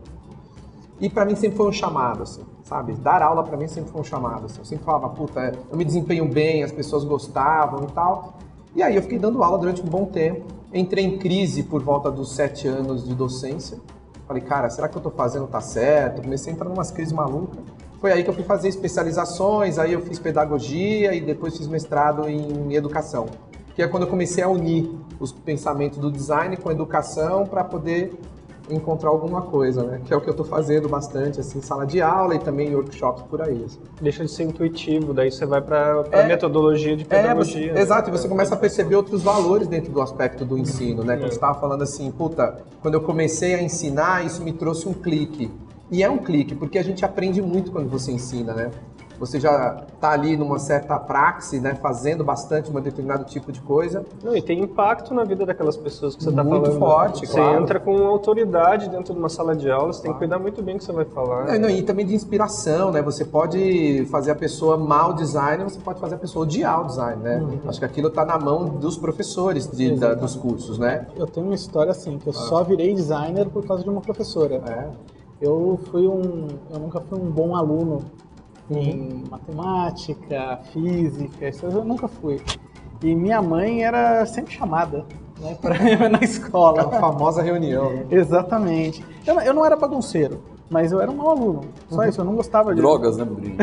[1.01, 2.93] E para mim sempre foi um chamado, assim sabe?
[2.93, 4.47] Dar aula para mim sempre foi um chamado.
[4.47, 4.61] Assim.
[4.61, 8.35] Eu sempre falava, puta, eu me desempenho bem, as pessoas gostavam e tal.
[8.77, 10.47] E aí eu fiquei dando aula durante um bom tempo.
[10.73, 13.79] Entrei em crise por volta dos sete anos de docência.
[14.29, 16.23] Falei, cara, será que eu estou fazendo tá certo?
[16.23, 17.59] Comecei a entrar numa crise maluca.
[18.01, 22.29] Foi aí que eu fui fazer especializações, aí eu fiz pedagogia e depois fiz mestrado
[22.29, 23.27] em educação.
[23.75, 27.63] Que é quando eu comecei a unir os pensamentos do design com a educação para
[27.63, 28.13] poder
[28.71, 30.01] encontrar alguma coisa, né?
[30.05, 33.23] Que é o que eu estou fazendo bastante, assim, sala de aula e também workshops
[33.25, 33.65] por aí.
[33.65, 33.79] Assim.
[34.01, 37.71] Deixa de ser intuitivo, daí você vai para a é, metodologia de pedagogia.
[37.71, 37.81] É, né?
[37.81, 41.17] Exato, e você começa a perceber outros valores dentro do aspecto do ensino, né?
[41.17, 41.29] Quando é.
[41.29, 45.51] você estava falando assim, puta, quando eu comecei a ensinar, isso me trouxe um clique.
[45.91, 48.71] E é um clique, porque a gente aprende muito quando você ensina, né?
[49.21, 54.03] você já está ali numa certa praxe, né, fazendo bastante um determinado tipo de coisa.
[54.25, 56.63] Não, e tem impacto na vida daquelas pessoas que você está falando.
[56.63, 57.63] Muito forte, Você claro.
[57.63, 60.77] entra com autoridade dentro de uma sala de aula, você tem que cuidar muito bem
[60.77, 61.49] do que você vai falar.
[61.49, 63.03] Não, não, e também de inspiração, né?
[63.03, 67.23] Você pode fazer a pessoa mal design, você pode fazer a pessoa odiar o design,
[67.23, 67.43] né?
[67.43, 67.69] Uhum.
[67.69, 71.07] Acho que aquilo está na mão dos professores de, da, dos cursos, né?
[71.15, 72.41] Eu tenho uma história assim, que eu ah.
[72.41, 74.63] só virei designer por causa de uma professora.
[74.67, 75.20] É.
[75.41, 78.03] Eu fui um, eu nunca fui um bom aluno
[78.71, 82.41] em matemática, física, isso eu nunca fui.
[83.03, 85.07] E minha mãe era sempre chamada
[85.41, 86.83] né, pra, na escola.
[86.83, 87.91] Aquela famosa reunião.
[87.91, 88.07] Né?
[88.11, 89.05] Exatamente.
[89.27, 91.63] Eu, eu não era bagunceiro, mas eu era um mau aluno.
[91.89, 92.09] Só uhum.
[92.09, 92.81] isso, eu não gostava de.
[92.81, 93.41] Drogas, né, Bruno?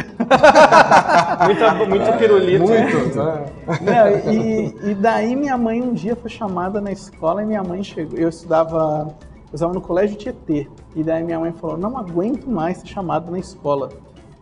[1.45, 2.65] muito, muito pirulito.
[2.65, 3.45] Muito, né?
[3.81, 7.83] Não, e, e daí minha mãe um dia foi chamada na escola e minha mãe
[7.83, 8.17] chegou.
[8.17, 9.13] Eu estudava,
[9.51, 10.67] eu estava no colégio Tietê.
[10.95, 13.89] E daí minha mãe falou: Não aguento mais ser chamada na escola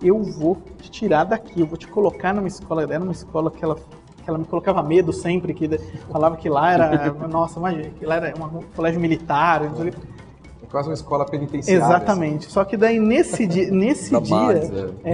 [0.02, 3.64] eu vou te tirar daqui, eu vou te colocar numa escola, era uma escola que
[3.64, 5.68] ela, que ela me colocava medo sempre, que
[6.12, 10.94] falava que lá era, nossa, imagina, que lá era um colégio militar, é quase uma
[10.94, 11.84] escola penitenciária.
[11.84, 12.46] Exatamente.
[12.46, 12.54] Assim.
[12.54, 15.14] Só que daí nesse dia, nesse da dia, base, é,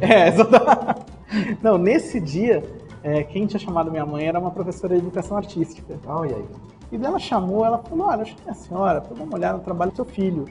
[0.00, 0.34] é, é
[1.62, 2.64] não, nesse dia,
[3.02, 5.92] é, quem tinha chamado minha mãe era uma professora de educação artística.
[5.92, 6.44] E aí?
[6.92, 9.56] E daí ela chamou, ela falou, olha, acho que a senhora, para dar uma olhada
[9.56, 10.44] no trabalho do seu filho.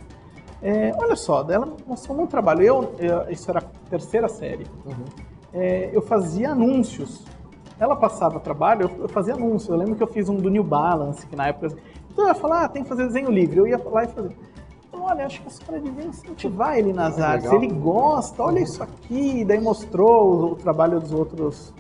[0.60, 2.64] É, olha só, ela mostrou meu trabalho.
[2.64, 4.66] Eu, eu, isso era a terceira série.
[4.84, 5.06] Uhum.
[5.54, 7.24] É, eu fazia anúncios.
[7.80, 9.70] Ela passava trabalho, eu, eu, fazia anúncios.
[9.70, 11.76] Eu lembro que eu fiz um do New Balance, que na época.
[12.12, 13.60] Então eu ia falar, ah, tem que fazer desenho livre.
[13.60, 14.36] Eu ia lá e fazer.
[14.88, 17.52] Então, olha, acho que a senhora devia incentivar ele nas é artes.
[17.52, 17.64] Legal.
[17.64, 19.46] Ele gosta, olha isso aqui.
[19.46, 21.72] Daí mostrou o, o trabalho dos outros,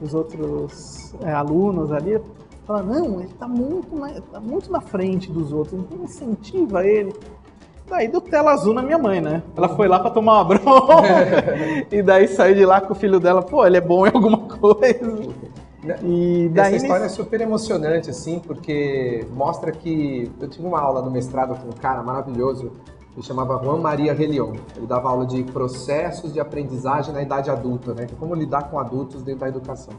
[0.00, 2.18] dos outros é, alunos ali.
[2.66, 3.88] Fala, não, ele está muito,
[4.32, 7.14] tá muito na frente dos outros, então incentiva ele.
[7.88, 9.40] Daí deu tela azul na minha mãe, né?
[9.56, 10.64] Ela foi lá para tomar uma bronca.
[11.92, 14.38] e daí saiu de lá com o filho dela, pô, ele é bom em alguma
[14.38, 15.32] coisa.
[16.02, 17.20] E daí Essa história nesse...
[17.20, 21.72] é super emocionante, assim, porque mostra que eu tive uma aula no mestrado com um
[21.72, 22.72] cara maravilhoso,
[23.14, 24.54] que chamava Juan Maria Relion.
[24.76, 28.08] Ele dava aula de processos de aprendizagem na idade adulta, né?
[28.18, 29.94] Como lidar com adultos dentro da educação.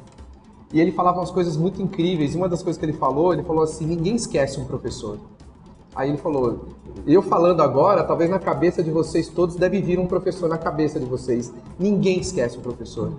[0.74, 2.34] E ele falava umas coisas muito incríveis.
[2.34, 5.18] E uma das coisas que ele falou, ele falou assim: ninguém esquece um professor.
[5.96, 6.68] Aí ele falou:
[7.06, 11.00] eu falando agora, talvez na cabeça de vocês todos deve vir um professor na cabeça
[11.00, 11.54] de vocês.
[11.80, 13.14] Ninguém esquece o professor,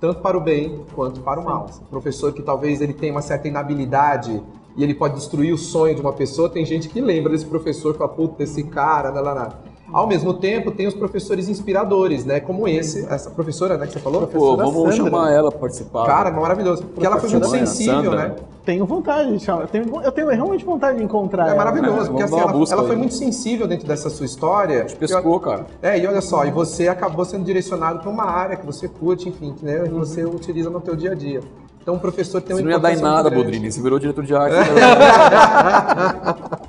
[0.00, 1.66] tanto para o bem quanto para o mal.
[1.82, 4.42] O professor que talvez ele tenha uma certa inabilidade
[4.76, 7.94] e ele pode destruir o sonho de uma pessoa, tem gente que lembra desse professor,
[7.94, 9.58] fala, puta, esse cara, lá, lá, lá.
[9.94, 12.40] Ao mesmo tempo, tem os professores inspiradores, né?
[12.40, 14.26] Como esse, essa professora, né, que você falou?
[14.26, 15.10] Pô, vamos Sandra.
[15.10, 16.04] chamar ela para participar.
[16.04, 16.82] Cara, maravilhoso.
[16.82, 18.28] Porque ela foi muito sensível, Sandra.
[18.28, 18.34] né?
[18.64, 19.62] Tenho vontade de chamar.
[19.62, 21.58] Eu tenho, eu tenho realmente vontade de encontrar É ela.
[21.58, 24.84] maravilhoso, Vamos porque assim, ela, ela foi muito sensível dentro dessa sua história.
[24.98, 25.66] Pescou, cara.
[25.80, 29.28] É, e olha só, e você acabou sendo direcionado para uma área que você curte,
[29.28, 31.40] enfim, que, né, que você utiliza no teu dia a dia.
[31.80, 33.30] Então o professor tem uma Você não ia dar em nada.
[33.30, 33.70] Bodrini.
[33.70, 34.56] Você virou diretor de arte.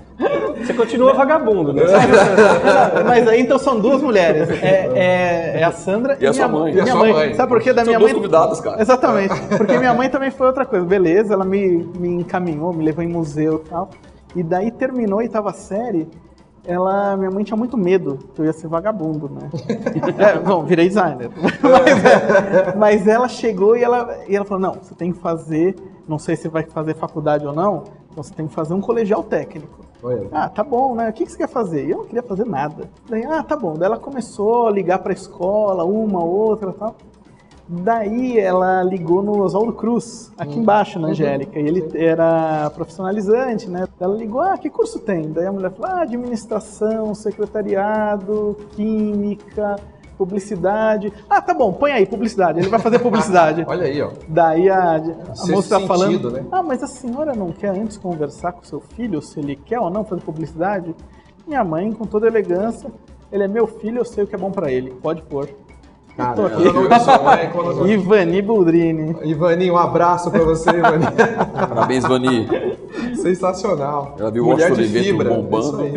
[0.66, 1.84] Você continua vagabundo, né?
[3.06, 4.50] Mas aí então são duas mulheres.
[4.62, 6.72] É, é- é a Sandra E a minha sua mãe.
[6.74, 7.14] minha E a sua mãe.
[7.14, 7.34] mãe.
[7.36, 7.72] Sabe por quê?
[7.74, 8.14] Da São minha mãe.
[8.14, 8.82] convidadas, cara.
[8.82, 9.34] Exatamente.
[9.58, 10.86] Porque minha mãe também foi outra coisa.
[10.86, 13.90] Beleza, ela me, me encaminhou, me levou em museu e tal.
[14.36, 16.08] E daí terminou a oitava série.
[16.68, 19.50] Ela, minha mãe tinha muito medo que eu ia ser vagabundo, né?
[20.18, 21.30] É, bom, virei designer.
[21.62, 25.76] Mas, é, mas ela chegou e ela, e ela falou: não, você tem que fazer,
[26.08, 27.84] não sei se vai fazer faculdade ou não,
[28.16, 29.86] você tem que fazer um colegial técnico.
[30.32, 31.10] Ah, tá bom, né?
[31.10, 31.90] O que que você quer fazer?
[31.90, 32.90] Eu não queria fazer nada.
[33.10, 33.74] Daí, ah, tá bom.
[33.74, 36.96] Daí ela começou a ligar pra escola, uma, outra tal.
[37.68, 41.60] Daí ela ligou no Oswaldo Cruz, aqui embaixo, na Angélica.
[41.60, 43.88] E ele era profissionalizante, né?
[44.00, 45.32] Ela ligou, ah, que curso tem?
[45.32, 49.78] Daí a mulher falou, ah, administração, secretariado, química,
[50.18, 51.12] publicidade.
[51.30, 52.60] Ah, tá bom, põe aí, publicidade.
[52.60, 53.64] Ele vai fazer publicidade.
[53.68, 54.12] Olha aí, ó.
[54.28, 56.46] Daí a, a moça tá falando, né?
[56.52, 59.90] ah, mas a senhora não quer antes conversar com seu filho se ele quer ou
[59.90, 60.96] não fazer publicidade?
[61.48, 62.90] Minha mãe, com toda elegância,
[63.32, 65.50] ele é meu filho, eu sei o que é bom pra ele, pode pôr.
[66.16, 66.64] Cara, tô aqui.
[66.66, 69.18] o o Ivani Buldrini.
[69.24, 71.12] Ivaninho, um abraço pra você, Ivaninho.
[71.54, 72.48] Parabéns, Vani.
[73.18, 74.16] Sensacional.
[74.18, 75.30] Ela viu o Mulher Evento fibra.
[75.30, 75.82] bombando.
[75.82, 75.94] Aí.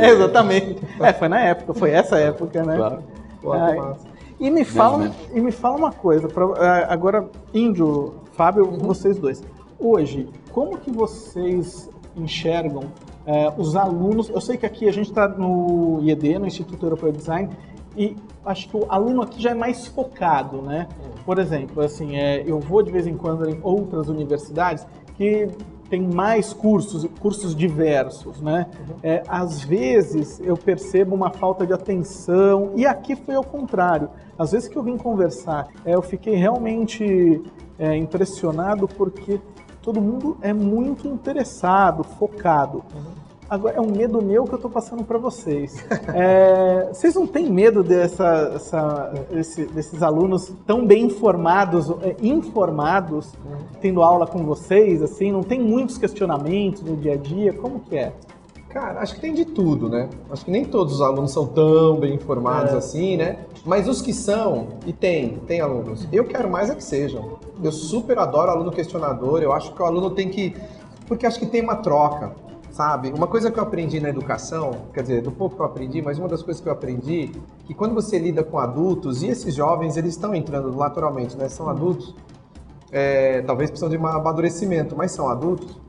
[0.00, 0.76] É, exatamente.
[0.98, 2.76] É, foi na época, foi essa época, né?
[2.76, 2.98] Claro.
[3.44, 4.06] Pô, massa.
[4.40, 9.42] E me fala, e me fala uma coisa, pra- ah, agora, Índio, Fábio, vocês dois.
[9.78, 12.84] Hoje, como que vocês enxergam
[13.26, 14.28] eh, os alunos?
[14.28, 17.48] Eu sei que aqui a gente está no IED, no Instituto Europeu de Design,
[17.96, 20.88] e acho que o aluno aqui já é mais focado, né?
[21.24, 24.84] Por exemplo, assim, eh, eu vou de vez em quando em outras universidades
[25.16, 25.48] que
[25.88, 28.66] tem mais cursos, cursos diversos, né?
[29.02, 34.08] É, às vezes eu percebo uma falta de atenção e aqui foi ao contrário.
[34.38, 37.42] Às vezes que eu vim conversar, é, eu fiquei realmente
[37.78, 39.40] é, impressionado porque
[39.82, 42.82] todo mundo é muito interessado, focado.
[43.48, 45.84] Agora, é um medo meu que eu estou passando para vocês.
[46.14, 53.32] É, vocês não têm medo dessa, essa- esse- desses alunos tão bem informados, é, informados,
[53.80, 55.02] tendo aula com vocês?
[55.02, 57.52] Assim, não tem muitos questionamentos no dia a dia?
[57.52, 58.12] Como que é?
[58.68, 60.08] Cara, acho que tem de tudo, né?
[60.30, 62.76] Acho que nem todos os alunos são tão bem informados É.
[62.76, 63.38] assim, né?
[63.64, 67.38] Mas os que são, e tem, tem alunos, eu quero mais é que sejam.
[67.62, 70.54] Eu super adoro aluno questionador, eu acho que o aluno tem que.
[71.06, 72.32] Porque acho que tem uma troca,
[72.74, 73.12] sabe?
[73.16, 76.18] Uma coisa que eu aprendi na educação, quer dizer, do pouco que eu aprendi, mas
[76.18, 77.30] uma das coisas que eu aprendi,
[77.64, 81.48] que quando você lida com adultos, e esses jovens, eles estão entrando naturalmente, né?
[81.48, 82.16] São adultos,
[82.90, 85.80] é, talvez precisam de um amadurecimento, mas são adultos.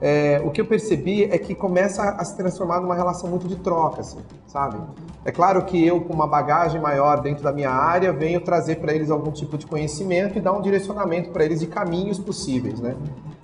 [0.00, 3.56] É, o que eu percebi é que começa a se transformar numa relação muito de
[3.56, 4.78] troca, assim, sabe?
[5.26, 8.94] É claro que eu, com uma bagagem maior dentro da minha área, venho trazer para
[8.94, 12.96] eles algum tipo de conhecimento e dar um direcionamento para eles de caminhos possíveis, né?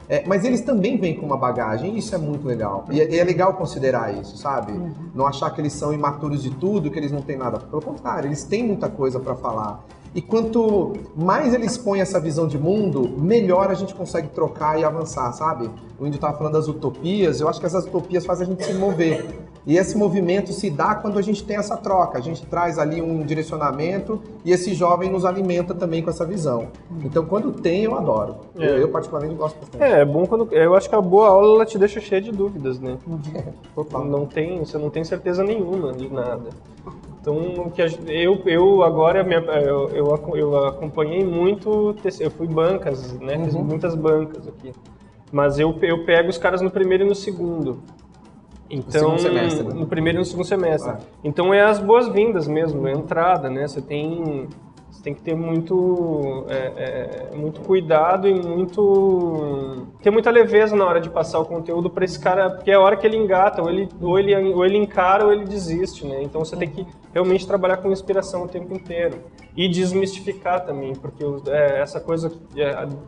[0.09, 2.85] É, mas eles também vêm com uma bagagem, e isso é muito legal.
[2.91, 4.73] E é, e é legal considerar isso, sabe?
[5.15, 7.59] Não achar que eles são imaturos de tudo, que eles não têm nada.
[7.59, 9.85] Pelo contrário, eles têm muita coisa para falar.
[10.15, 14.85] E quanto mais eles põem essa visão de mundo, melhor a gente consegue trocar e
[14.85, 15.69] avançar, sabe?
[15.99, 18.73] O Índio estava falando das utopias, eu acho que essas utopias fazem a gente se
[18.75, 19.27] mover.
[19.67, 22.17] E esse movimento se dá quando a gente tem essa troca.
[22.17, 26.69] A gente traz ali um direcionamento e esse jovem nos alimenta também com essa visão.
[27.05, 28.37] Então, quando tem, eu adoro.
[28.55, 29.83] Eu, eu, particularmente, gosto bastante.
[29.83, 30.53] É, é bom quando.
[30.53, 32.97] Eu acho que a boa aula ela te deixa cheia de dúvidas, né?
[33.75, 34.05] Total.
[34.05, 36.51] Não tem, você não tem certeza nenhuma de nada.
[37.21, 42.47] Então, o que gente- eu, eu agora, minha- eu, eu, eu acompanhei muito, eu fui
[42.47, 43.43] bancas, né?
[43.45, 44.73] Fiz muitas bancas aqui.
[45.33, 47.83] Mas eu, eu pego os caras no primeiro e no segundo.
[48.69, 49.75] Então, segundo semestre, né?
[49.75, 50.91] no primeiro e no segundo semestre.
[50.91, 50.99] Ah.
[51.23, 53.67] Então é as boas-vindas mesmo, é a entrada, né?
[53.67, 54.49] Você tem
[54.91, 59.87] Você tem que ter muito, é, é, muito cuidado e muito.
[60.03, 62.81] ter muita leveza na hora de passar o conteúdo para esse cara, porque é a
[62.81, 66.23] hora que ele engata, ou ele, ou, ele, ou ele encara ou ele desiste, né?
[66.23, 69.19] Então você tem que realmente trabalhar com inspiração o tempo inteiro.
[69.57, 72.63] E desmistificar também, porque é, essa coisa que,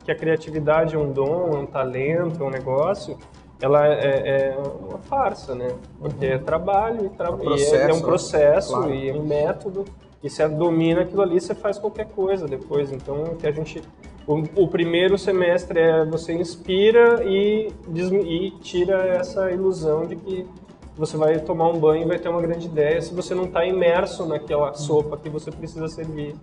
[0.04, 3.18] que a criatividade é um dom, é um talento, é um negócio,
[3.60, 5.74] ela é, é, uma farsa, né?
[5.98, 7.32] Porque é trabalho e, tra...
[7.32, 8.94] processo, e é, é, um processo claro.
[8.94, 9.84] e é um método.
[10.22, 12.92] E você domina aquilo ali, você faz qualquer coisa depois.
[12.92, 13.82] Então, que a gente
[14.28, 20.46] o, o, primeiro semestre é você inspira e, e tira essa ilusão de que
[20.94, 23.64] você vai tomar um banho e vai ter uma grande ideia se você não está
[23.64, 26.34] imerso naquela sopa que você precisa servir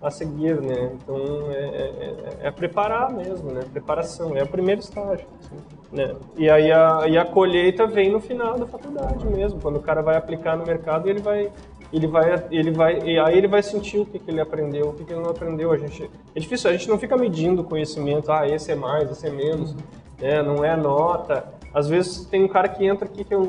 [0.00, 0.92] a seguir, né?
[0.94, 1.16] Então
[1.50, 3.62] é, é, é, preparar mesmo, né?
[3.72, 5.56] Preparação é o primeiro estágio, assim,
[5.92, 6.14] né?
[6.36, 10.00] E aí a, e a colheita vem no final da faculdade mesmo, quando o cara
[10.00, 11.50] vai aplicar no mercado, ele vai
[11.92, 14.94] ele vai ele vai e aí ele vai sentir o que, que ele aprendeu, o
[14.94, 15.70] que, que ele não aprendeu.
[15.70, 19.26] A gente é difícil, a gente não fica medindo conhecimento, ah, esse é mais, esse
[19.26, 19.76] é menos,
[20.18, 20.42] né?
[20.42, 21.44] Não é nota.
[21.74, 23.46] Às vezes tem um cara que entra aqui que, eu,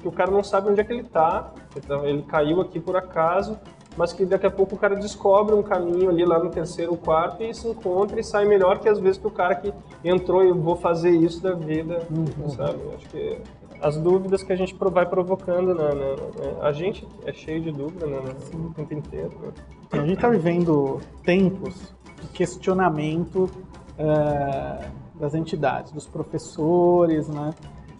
[0.00, 2.96] que o cara não sabe onde é que ele está, então ele caiu aqui por
[2.96, 3.58] acaso
[3.96, 7.42] mas que daqui a pouco o cara descobre um caminho ali lá no terceiro quarto
[7.42, 9.72] e se encontra e sai melhor que às vezes que o cara que
[10.04, 12.48] entrou e vou fazer isso da vida, uhum.
[12.50, 12.78] sabe?
[12.94, 13.38] Acho que
[13.80, 17.72] as dúvidas que a gente vai provocando, na, na, na a gente é cheio de
[17.72, 18.18] dúvida né,
[18.54, 19.32] o tempo inteiro.
[19.40, 19.52] Né?
[19.92, 23.50] A gente está vivendo tempos de questionamento
[23.98, 27.54] uh, das entidades, dos professores, né?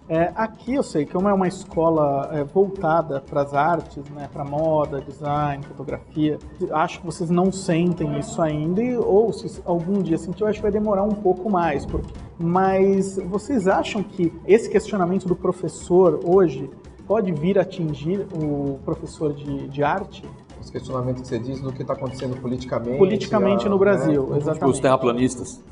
[0.09, 4.29] É, aqui eu sei que como é uma escola é, voltada para as artes, né,
[4.33, 6.39] para moda, design, fotografia,
[6.71, 10.63] acho que vocês não sentem isso ainda, ou se algum dia sentir, eu acho que
[10.63, 11.85] vai demorar um pouco mais.
[11.85, 12.09] Porque...
[12.39, 16.71] Mas vocês acham que esse questionamento do professor hoje
[17.07, 20.25] pode vir a atingir o professor de, de arte?
[20.61, 22.99] Os questionamentos que você diz do que está acontecendo politicamente.
[22.99, 24.37] Politicamente a, no Brasil, né?
[24.37, 24.59] exatamente.
[24.59, 25.65] Tipo os terraplanistas.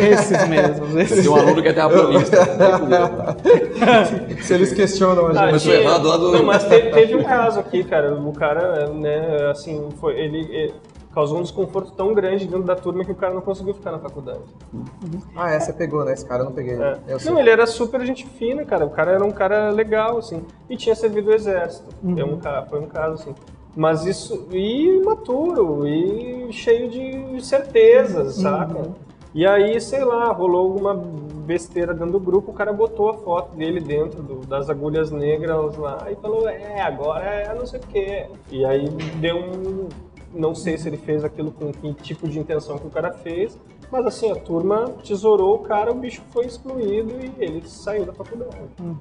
[0.00, 0.94] Esses mesmos.
[0.94, 1.22] Esses.
[1.22, 2.36] Tem um aluno que é terraplanista.
[4.42, 5.54] Se eles questionam a gente.
[5.54, 6.32] Ah, tinha, errado lá do...
[6.32, 8.14] Não, mas teve, teve, um caso aqui, cara.
[8.14, 10.74] O cara, né, assim, foi, ele, ele
[11.12, 13.98] causou um desconforto tão grande dentro da turma que o cara não conseguiu ficar na
[13.98, 14.40] faculdade.
[14.72, 15.20] Uhum.
[15.34, 16.12] Ah, é, você pegou, né?
[16.12, 16.74] Esse cara eu não peguei.
[16.74, 16.98] É.
[17.24, 18.86] não, ele era super gente fina, cara.
[18.86, 20.44] O cara era um cara legal, assim.
[20.70, 21.88] E tinha servido o exército.
[22.02, 22.18] Uhum.
[22.18, 23.34] É um, foi um caso, assim.
[23.74, 24.46] Mas isso.
[24.52, 28.42] E imaturo, e cheio de certezas, uhum.
[28.42, 29.11] saca?
[29.34, 33.56] E aí, sei lá, rolou alguma besteira dentro do grupo, o cara botou a foto
[33.56, 37.86] dele dentro do, das agulhas negras lá e falou, é, agora é não sei o
[37.86, 38.26] quê.
[38.50, 38.88] E aí
[39.20, 39.88] deu um.
[40.34, 43.58] Não sei se ele fez aquilo com que tipo de intenção que o cara fez,
[43.90, 48.14] mas assim, a turma tesourou o cara, o bicho foi excluído e ele saiu da
[48.14, 48.56] faculdade.
[48.80, 48.96] Uhum.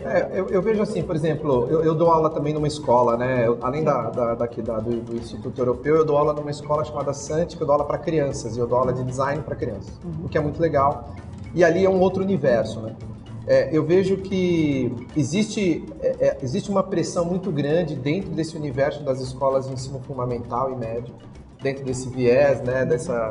[0.00, 3.46] É, eu, eu, vejo assim, por exemplo, eu, eu, dou aula também numa escola, né?
[3.46, 6.84] Eu, além da, da, daqui da, do, do, Instituto Europeu, eu dou aula numa escola
[6.84, 9.54] chamada Sante, que eu dou aula para crianças, e eu dou aula de design para
[9.54, 10.26] crianças, uhum.
[10.26, 11.14] o que é muito legal.
[11.54, 12.96] E ali é um outro universo, né?
[13.46, 19.02] É, eu vejo que existe, é, é existe uma pressão muito grande dentro desse universo
[19.02, 21.14] das escolas de ensino fundamental e médio,
[21.60, 23.30] dentro desse viés, né, dessa,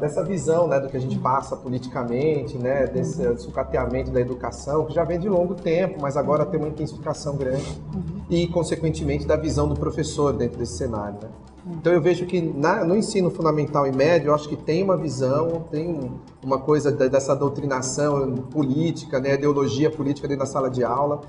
[0.00, 4.92] dessa visão né, do que a gente passa politicamente, né, desse sucateamento da educação, que
[4.92, 8.22] já vem de longo tempo, mas agora tem uma intensificação grande, uhum.
[8.28, 11.18] e, consequentemente, da visão do professor dentro desse cenário.
[11.22, 11.28] Né?
[11.70, 14.96] Então, eu vejo que na, no ensino fundamental e médio, eu acho que tem uma
[14.96, 16.10] visão, tem
[16.42, 21.20] uma coisa dessa doutrinação política, né, ideologia política dentro da sala de aula.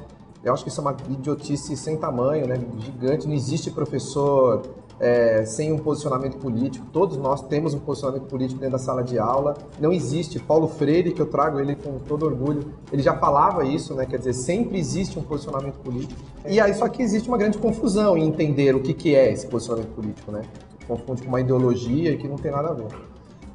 [0.43, 3.27] Eu acho que isso é uma idiotice sem tamanho, né, gigante.
[3.27, 4.63] Não existe professor
[4.99, 6.85] é, sem um posicionamento político.
[6.91, 9.55] Todos nós temos um posicionamento político dentro da sala de aula.
[9.79, 10.39] Não existe.
[10.39, 14.05] Paulo Freire, que eu trago ele com todo orgulho, ele já falava isso, né?
[14.05, 16.19] Quer dizer, sempre existe um posicionamento político.
[16.47, 19.47] E aí só que existe uma grande confusão em entender o que, que é esse
[19.47, 20.41] posicionamento político, né?
[20.87, 22.87] Confunde com uma ideologia que não tem nada a ver.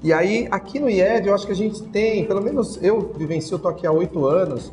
[0.02, 3.54] E aí, aqui no IED, eu acho que a gente tem, pelo menos eu vivencio,
[3.54, 4.70] eu tô aqui há oito anos,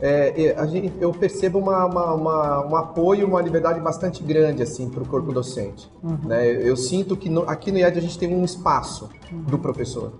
[0.00, 5.02] é, gente, eu percebo uma, uma, uma, um apoio, uma liberdade bastante grande assim para
[5.02, 5.90] o corpo docente.
[6.02, 6.18] Uhum.
[6.24, 6.50] Né?
[6.50, 9.42] Eu sinto que no, aqui no IED a gente tem um espaço uhum.
[9.42, 10.12] do professor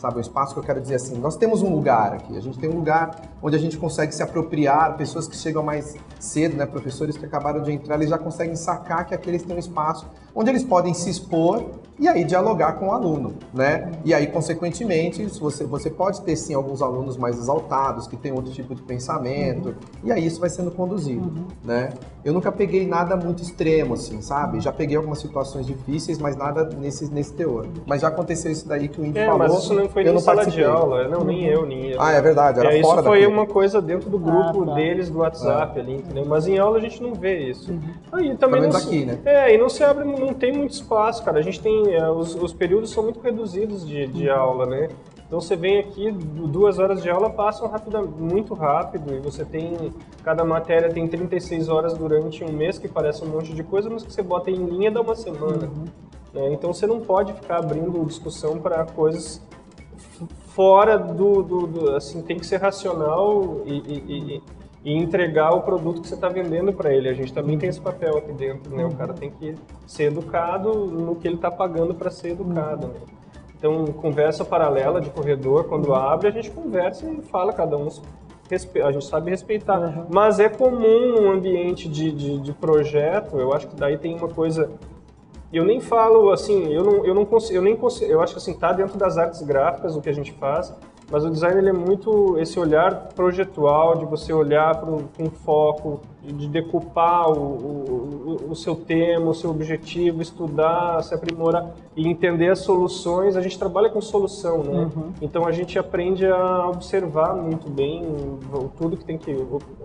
[0.00, 0.16] sabe?
[0.16, 2.70] Um espaço que eu quero dizer assim, nós temos um lugar aqui, a gente tem
[2.70, 7.16] um lugar onde a gente consegue se apropriar, pessoas que chegam mais cedo, né, professores
[7.16, 10.64] que acabaram de entrar, eles já conseguem sacar que aqueles têm um espaço onde eles
[10.64, 11.64] podem se expor
[11.98, 13.92] e aí dialogar com o aluno, né?
[14.06, 18.50] E aí, consequentemente, você, você pode ter sim alguns alunos mais exaltados, que têm outro
[18.50, 19.74] tipo de pensamento, uhum.
[20.04, 21.46] e aí isso vai sendo conduzido, uhum.
[21.62, 21.90] né?
[22.24, 24.60] Eu nunca peguei nada muito extremo, assim, sabe?
[24.60, 27.66] Já peguei algumas situações difíceis, mas nada nesse, nesse teor.
[27.86, 29.38] Mas já aconteceu isso daí que o Indy é, falou.
[29.38, 32.00] Mas isso não foi Eu nem não sala de aula, não, nem eu, nem eu.
[32.00, 33.32] Ah, é verdade, era É, isso fora foi daqui.
[33.32, 34.74] uma coisa dentro do grupo Ah, tá.
[34.74, 36.24] deles do WhatsApp ali, entendeu?
[36.26, 37.72] Mas em aula a gente não vê isso.
[38.12, 39.18] Aí também não aqui, né?
[39.24, 41.38] É, e não se abre, não tem muito espaço, cara.
[41.38, 44.88] A gente tem é, os, os períodos são muito reduzidos de, de aula, né?
[45.26, 49.44] Então você vem aqui, du- duas horas de aula passam rapida, muito rápido e você
[49.44, 49.92] tem
[50.24, 54.02] cada matéria tem 36 horas durante um mês que parece um monte de coisa, mas
[54.02, 55.70] que você bota em linha dá uma semana.
[56.34, 56.52] né?
[56.52, 59.40] Então você não pode ficar abrindo discussão para coisas
[60.54, 64.42] fora do, do- do- assim tem que ser racional e, e- e-
[64.82, 67.06] e entregar o produto que você está vendendo para ele.
[67.08, 68.84] A gente também tem esse papel aqui dentro né?
[68.86, 69.54] O cara tem que
[69.86, 72.94] ser educado no que ele está pagando para ser educado né?
[73.58, 77.88] então conversa paralela de corredor quando abre a gente conversa e fala cada um
[78.82, 80.06] a gente sabe respeitar.
[80.10, 84.28] Mas é comum um ambiente de, de, de projeto eu acho que daí tem uma
[84.28, 84.70] coisa
[85.52, 88.38] eu nem falo assim, eu não, eu não consigo, eu nem consigo, eu acho que
[88.38, 90.74] assim, tá dentro das artes gráficas o que a gente faz,
[91.10, 96.00] mas o design ele é muito esse olhar projetual, de você olhar para com foco,
[96.22, 102.06] de, de decupar o, o, o- seu tema, o seu objetivo, estudar, se aprimorar e
[102.06, 103.36] entender as soluções.
[103.36, 104.90] A gente trabalha com solução, né?
[105.22, 108.04] Então a gente aprende a observar muito bem
[108.52, 109.32] o- tudo que tem que,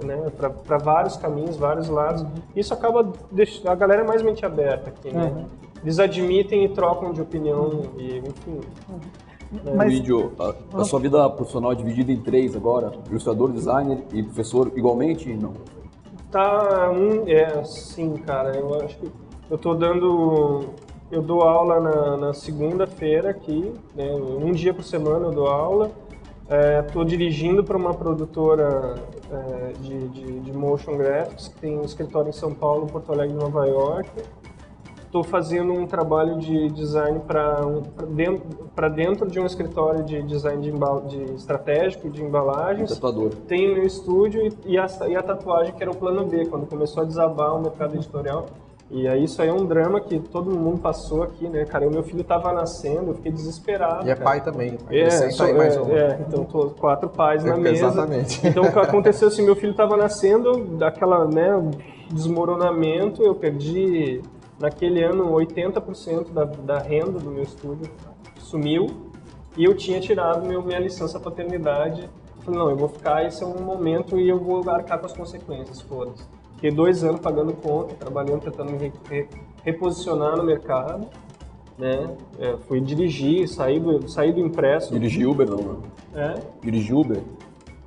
[0.04, 0.32] né,
[0.68, 2.26] para vários caminhos, vários lados.
[2.56, 5.46] Isso acaba deixando a galera é mais mente aberta aqui, né?
[5.82, 8.60] Eles admitem e trocam de opinião e, enfim.
[9.76, 14.24] Mas- Vídeo, a, a sua vida profissional é dividida em três agora: ilustrador, designer e
[14.24, 15.34] professor igualmente?
[15.34, 15.54] Não.
[16.32, 19.10] Tá, um, é, sim, cara, eu acho que
[19.50, 20.66] eu tô dando,
[21.10, 25.92] eu dou aula na, na segunda-feira aqui, né, um dia por semana eu dou aula,
[26.86, 28.96] Estou dirigindo para uma produtora
[29.32, 33.36] é, de, de, de motion graphics que tem um escritório em São Paulo, Porto Alegre
[33.36, 34.10] e Nova York.
[35.16, 37.82] Estou fazendo um trabalho de design para um,
[38.14, 38.46] dentro,
[38.94, 42.90] dentro de um escritório de design de, embal, de estratégico de embalagens.
[42.90, 43.30] Tatuador.
[43.48, 46.48] Tem o meu estúdio e, e, a, e a tatuagem que era o plano B,
[46.48, 48.48] quando começou a desabar o mercado editorial.
[48.92, 51.88] E aí isso aí é um drama que todo mundo passou aqui, né, cara?
[51.88, 54.06] O meu filho tava nascendo, eu fiquei desesperado.
[54.06, 54.26] E é cara.
[54.26, 54.78] pai também.
[54.92, 55.96] É, sou- aí mais é, um.
[55.96, 57.86] é, então tô quatro pais na É, mesa.
[57.86, 58.46] exatamente.
[58.46, 61.52] Então o que aconteceu assim, meu filho estava nascendo, daquela, né,
[62.12, 64.22] desmoronamento, eu perdi
[64.60, 67.90] naquele ano 80% da, da renda do meu estúdio
[68.40, 68.88] sumiu
[69.58, 72.10] e eu tinha tirado meu, minha licença paternidade.
[72.42, 75.14] Falei, não, eu vou ficar, esse é um momento e eu vou arcar com as
[75.14, 76.24] consequências, foda-se.
[76.56, 79.28] Fiquei dois anos pagando conta, trabalhando, tentando me re- re-
[79.64, 81.08] reposicionar no mercado.
[81.78, 82.16] Né?
[82.40, 84.94] É, fui dirigir, saí do, saí do impresso.
[84.94, 85.78] Dirigir Uber não, né?
[86.16, 86.34] É?
[86.62, 87.22] Dirigir Uber?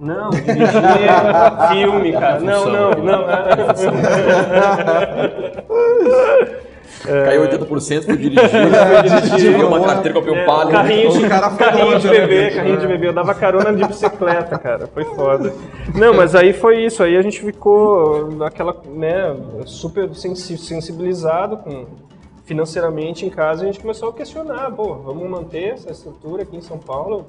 [0.00, 0.68] Não, dirigir
[1.72, 2.40] filme, cara.
[2.40, 3.24] Não, não, não.
[7.04, 8.50] Caiu 80%, fui dirigir.
[9.36, 10.72] Tive uma carteira, comprei um É, palio.
[10.72, 13.08] carrinho de, cara foi carrinho de né, bebê, carrinho de bebê.
[13.08, 14.86] Eu dava carona de bicicleta, cara.
[14.88, 15.52] Foi foda.
[15.94, 17.02] Não, mas aí foi isso.
[17.02, 19.34] Aí a gente ficou naquela, né,
[19.64, 21.86] super sensi- sensibilizado com
[22.44, 23.64] financeiramente em casa.
[23.64, 27.26] E a gente começou a questionar, pô, vamos manter essa estrutura aqui em São Paulo?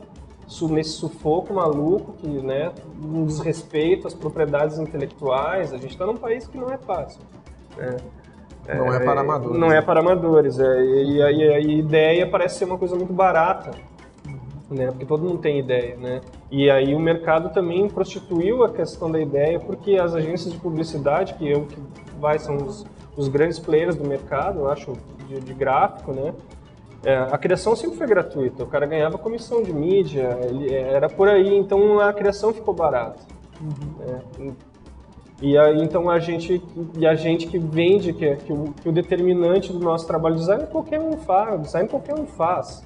[0.70, 2.72] Nesse sufoco maluco, que, né,
[3.02, 5.74] um desrespeito às propriedades intelectuais.
[5.74, 7.22] A gente está num país que não é fácil.
[7.78, 8.78] né?
[8.78, 9.60] Não é para amadores.
[9.60, 10.60] Não é para amadores.
[10.60, 13.72] É, e, a, e a ideia parece ser uma coisa muito barata,
[14.70, 14.88] né?
[14.88, 16.22] Porque todo mundo tem ideia, né?
[16.52, 21.34] E aí o mercado também prostituiu a questão da ideia, porque as agências de publicidade,
[21.36, 21.80] que eu que
[22.20, 22.86] vai são os,
[23.18, 24.94] os grandes players do mercado, eu acho,
[25.28, 26.34] de, de gráfico, né?
[27.04, 28.64] É, a criação sempre foi gratuita.
[28.64, 31.56] O cara ganhava comissão de mídia, ele, era por aí.
[31.56, 33.22] Então a criação ficou barata.
[34.00, 34.54] né?
[35.42, 36.62] E aí, então a gente
[36.98, 40.36] e a gente que vende que, é- que, o, que o determinante do nosso trabalho
[40.36, 42.84] de design qualquer um faz, o design qualquer um faz.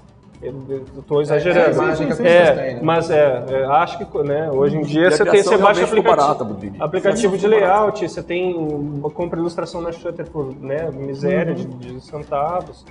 [0.97, 1.81] Estou exagerando.
[1.81, 1.95] É a
[2.27, 2.79] É, né?
[2.83, 6.03] mas é, é, acho que né, hoje em dia a você tem você baixa aplicativo,
[6.03, 12.01] barata, aplicativo de layout, você tem compra ilustração na Shutter por né, miséria de, de
[12.01, 12.85] centavos.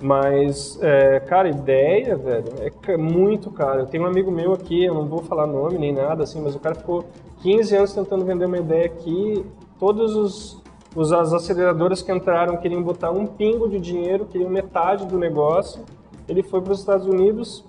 [0.00, 2.46] Mas, é, cara, ideia, velho,
[2.88, 3.80] é muito caro.
[3.80, 6.54] Eu tenho um amigo meu aqui, eu não vou falar nome nem nada, assim, mas
[6.54, 7.04] o cara ficou
[7.42, 9.44] 15 anos tentando vender uma ideia aqui.
[9.78, 10.62] Todos os,
[10.96, 15.84] os as aceleradoras que entraram queriam botar um pingo de dinheiro, queriam metade do negócio.
[16.26, 17.62] Ele foi para os Estados Unidos,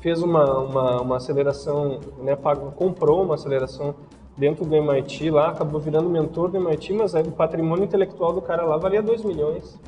[0.00, 3.94] fez uma, uma, uma aceleração, né, pagou, comprou uma aceleração
[4.36, 8.42] dentro do MIT lá, acabou virando mentor do MIT, mas aí o patrimônio intelectual do
[8.42, 9.78] cara lá valia 2 milhões.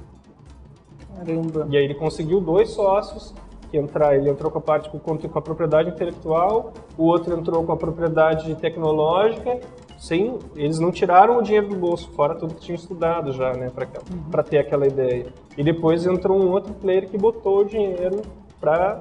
[1.16, 1.66] Caramba.
[1.70, 3.34] E aí ele conseguiu dois sócios
[3.70, 7.64] que entrar, ele entrou com a parte com, com a propriedade intelectual, o outro entrou
[7.64, 9.60] com a propriedade tecnológica,
[9.98, 13.70] sem, eles não tiraram o dinheiro do bolso, fora tudo que tinham estudado já, né,
[14.30, 15.26] para ter aquela ideia.
[15.56, 18.20] E depois entrou um outro player que botou o dinheiro
[18.60, 19.00] para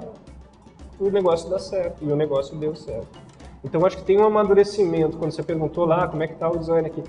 [1.00, 2.04] o negócio dá certo.
[2.04, 3.20] E o negócio deu certo.
[3.64, 5.18] Então acho que tem um amadurecimento.
[5.18, 7.04] Quando você perguntou lá como é que está o design aqui,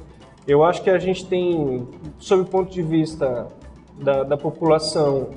[0.47, 1.89] eu acho que a gente tem,
[2.19, 3.49] sob o ponto de vista
[3.99, 5.29] da, da população,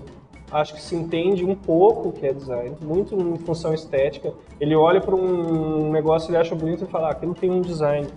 [0.51, 4.33] acho que se entende um pouco o que é design, muito em função estética.
[4.59, 8.07] Ele olha para um negócio, ele acha bonito e fala, ah, aquilo tem um design.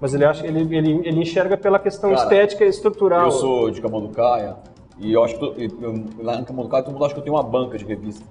[0.00, 3.24] Mas ele acha, ele, ele, ele enxerga pela questão Cara, estética e estrutural.
[3.26, 4.56] Eu sou de Camanducaia
[4.98, 7.34] e eu acho que eu- eu- lá em Camanducaia todo mundo acha que eu tenho
[7.36, 8.24] uma banca de revista.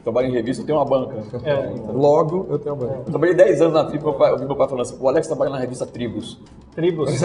[0.00, 1.14] Eu trabalho em revista, eu tenho uma banca.
[1.44, 3.02] É, então, Logo, eu tenho banco.
[3.06, 5.08] Eu trabalhei 10 anos na Tribo, meu pai, eu vi meu pai falando assim, o
[5.08, 6.38] Alex trabalha na revista Tribos.
[6.74, 7.10] tribos.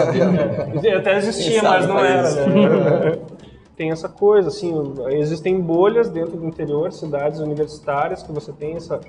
[0.84, 3.18] É, Até existia, mas não era, né?
[3.76, 4.72] Tem essa coisa, assim,
[5.10, 9.00] existem bolhas dentro do interior, cidades universitárias, que você tem essa,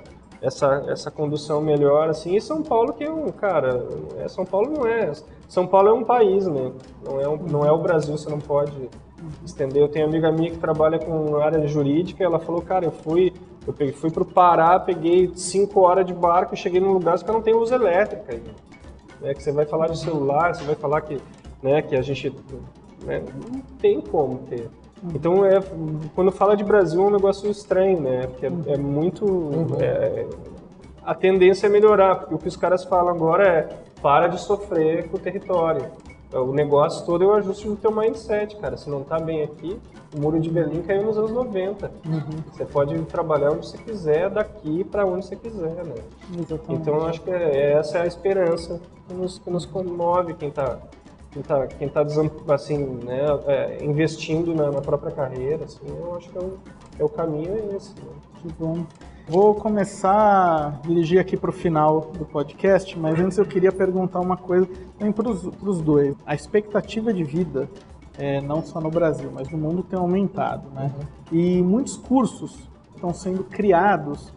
[0.42, 3.82] essa, essa condução melhor, assim, e São Paulo que é um, cara,
[4.18, 5.10] é, São Paulo não é,
[5.48, 6.70] São Paulo é um país, né,
[7.02, 8.90] não é, um, não é o Brasil, você não pode
[9.44, 9.82] estender.
[9.82, 13.32] Eu tenho uma amiga minha que trabalha com área jurídica, ela falou, cara, eu fui,
[13.68, 17.30] eu peguei, fui pro Pará, peguei cinco horas de barco e cheguei num lugar que
[17.30, 18.68] não tem luz elétrica ainda
[19.20, 21.20] né, que você vai falar de celular, você vai falar que,
[21.62, 22.34] né, que a gente
[23.04, 24.68] né, não tem como ter.
[25.14, 25.60] Então, é,
[26.14, 28.26] quando fala de Brasil é um negócio estranho, né?
[28.26, 29.52] Porque é, é muito.
[29.80, 30.26] é,
[31.04, 33.68] a tendência é melhorar, porque o que os caras falam agora é
[34.02, 35.86] para de sofrer com o território.
[36.32, 38.76] O negócio todo é o ajuste do teu mindset, cara.
[38.76, 39.78] Se não tá bem aqui,
[40.14, 41.90] o muro de Berlim caiu nos anos 90.
[42.52, 45.94] Você pode trabalhar onde você quiser, daqui para onde você quiser, né?
[46.38, 46.72] Exatamente.
[46.82, 50.50] Então eu acho que é, essa é a esperança que nos, que nos comove quem
[50.50, 50.78] está
[51.30, 52.04] quem tá, quem tá
[52.54, 55.64] assim, né, é, investindo na, na própria carreira.
[55.64, 56.58] Assim, eu acho que é o,
[57.00, 57.94] é o caminho é esse.
[57.94, 58.12] né?
[58.42, 58.84] Que bom.
[59.28, 64.20] Vou começar a dirigir aqui para o final do podcast, mas antes eu queria perguntar
[64.20, 64.66] uma coisa
[64.98, 66.16] também para os dois.
[66.24, 67.68] A expectativa de vida,
[68.16, 70.90] é, não só no Brasil, mas no mundo tem aumentado, né?
[71.30, 72.58] E muitos cursos
[72.94, 74.32] estão sendo criados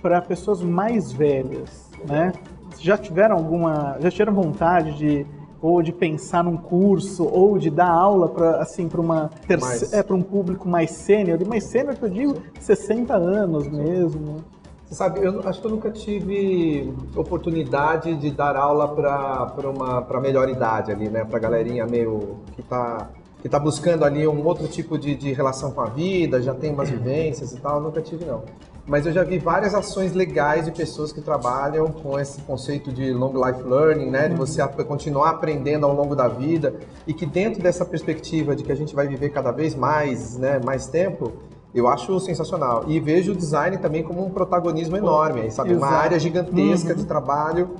[0.00, 2.32] para pessoas mais velhas, né?
[2.78, 5.26] Já tiveram alguma, já tiveram vontade de
[5.60, 9.92] ou de pensar num curso ou de dar aula para assim para uma Mais.
[9.92, 14.44] é para um público mais sênior, e mais sênior que eu digo 60 anos mesmo.
[14.86, 20.20] Você sabe, eu acho que eu nunca tive oportunidade de dar aula para uma pra
[20.20, 21.24] melhor idade ali, né?
[21.24, 23.10] Pra galerinha meio que tá,
[23.42, 26.72] que tá buscando ali um outro tipo de, de relação com a vida, já tem
[26.72, 28.44] umas vivências e tal, eu nunca tive não.
[28.86, 33.12] Mas eu já vi várias ações legais de pessoas que trabalham com esse conceito de
[33.12, 34.28] long life learning, né?
[34.28, 36.72] De você ap- continuar aprendendo ao longo da vida
[37.04, 40.60] e que dentro dessa perspectiva de que a gente vai viver cada vez mais, né,
[40.64, 41.32] mais tempo,
[41.74, 42.84] eu acho sensacional.
[42.86, 45.74] E vejo o design também como um protagonismo enorme, sabe?
[45.74, 46.02] Uma Exato.
[46.02, 47.70] área gigantesca de trabalho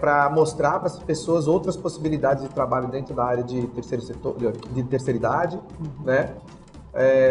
[0.00, 4.36] para mostrar para as pessoas outras possibilidades de trabalho dentro da área de terceiro setor,
[4.72, 5.58] de- terceira idade,
[6.04, 6.30] né?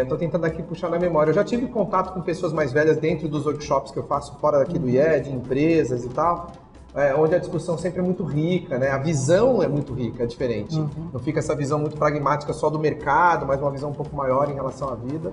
[0.02, 1.30] Estou tentando aqui puxar na memória.
[1.30, 4.58] Eu já tive contato com pessoas mais velhas dentro dos workshops que eu faço fora
[4.58, 6.52] daqui do IED, empresas e tal,
[6.94, 8.90] é, onde a discussão sempre é muito rica, né?
[8.90, 10.78] A visão é muito rica, é diferente.
[11.12, 14.48] Não fica essa visão muito pragmática só do mercado, mas uma visão um pouco maior
[14.50, 15.32] em relação à vida.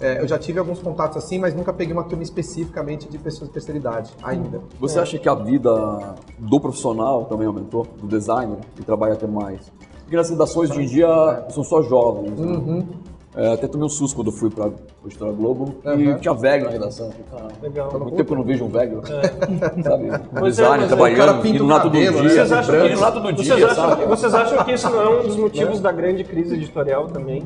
[0.00, 3.48] É, eu já tive alguns contatos assim, mas nunca peguei uma turma especificamente de pessoas
[3.48, 4.60] de terceira idade, ainda.
[4.80, 7.86] Você acha que a vida do profissional também aumentou?
[8.00, 9.72] Do designer, que trabalha até mais?
[10.00, 12.38] Porque nas redações de hoje em dia são só jovens.
[12.38, 12.84] né?
[13.36, 13.42] Uhum.
[13.44, 14.74] É, até tomei um susto quando fui para o
[15.06, 16.00] Editora Globo Uhum.
[16.00, 17.10] e tinha velho na redação.
[17.30, 17.90] "Caralho, Legal.
[17.92, 19.02] Há muito tempo que eu não vejo um velho.
[19.82, 20.04] Sabe?
[20.10, 22.00] Um Pois é, trabalhando, indo lá todo né?
[22.00, 22.12] dia.
[22.12, 25.80] Vocês acham, que vocês, acham, que- vocês acham que isso não é um dos motivos
[25.80, 27.42] da grande crise editorial também?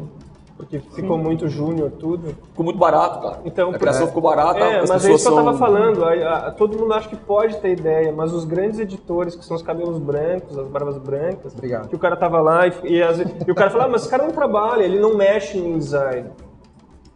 [0.58, 2.34] Porque ficou muito júnior tudo.
[2.50, 3.38] Ficou muito barato, cara.
[3.44, 5.58] Então, a criação ficou barata, É, as mas é isso que eu tava são...
[5.58, 6.04] falando.
[6.04, 9.56] A- a- todo mundo acha que pode ter ideia, mas os grandes editores, que são
[9.56, 11.88] os cabelos brancos, as barbas brancas, Obrigado.
[11.88, 14.10] que o cara tava lá e, e, vezes- e o cara fala, ah, mas esse
[14.10, 16.28] cara não trabalha, ele não mexe em design.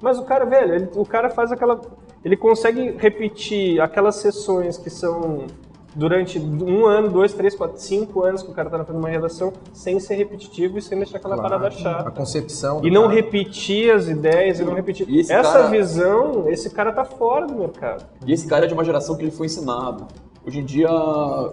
[0.01, 1.81] Mas o cara, velho, ele- o cara faz aquela.
[2.25, 5.47] Ele consegue repetir aquelas sessões que são
[5.95, 9.53] durante um ano, dois, três, quatro, cinco anos que o cara tá fazendo uma redação
[9.73, 11.51] sem ser repetitivo e sem deixar aquela Claro.
[11.51, 12.11] parada A chata.
[12.11, 12.81] concepção.
[12.81, 13.15] do E não cara.
[13.15, 15.09] repetir as ideias e não repetir.
[15.09, 18.05] E Essa cara- visão, esse cara tá fora do mercado.
[18.27, 20.07] E esse cara é de uma geração que ele foi ensinado.
[20.45, 20.89] Hoje em dia,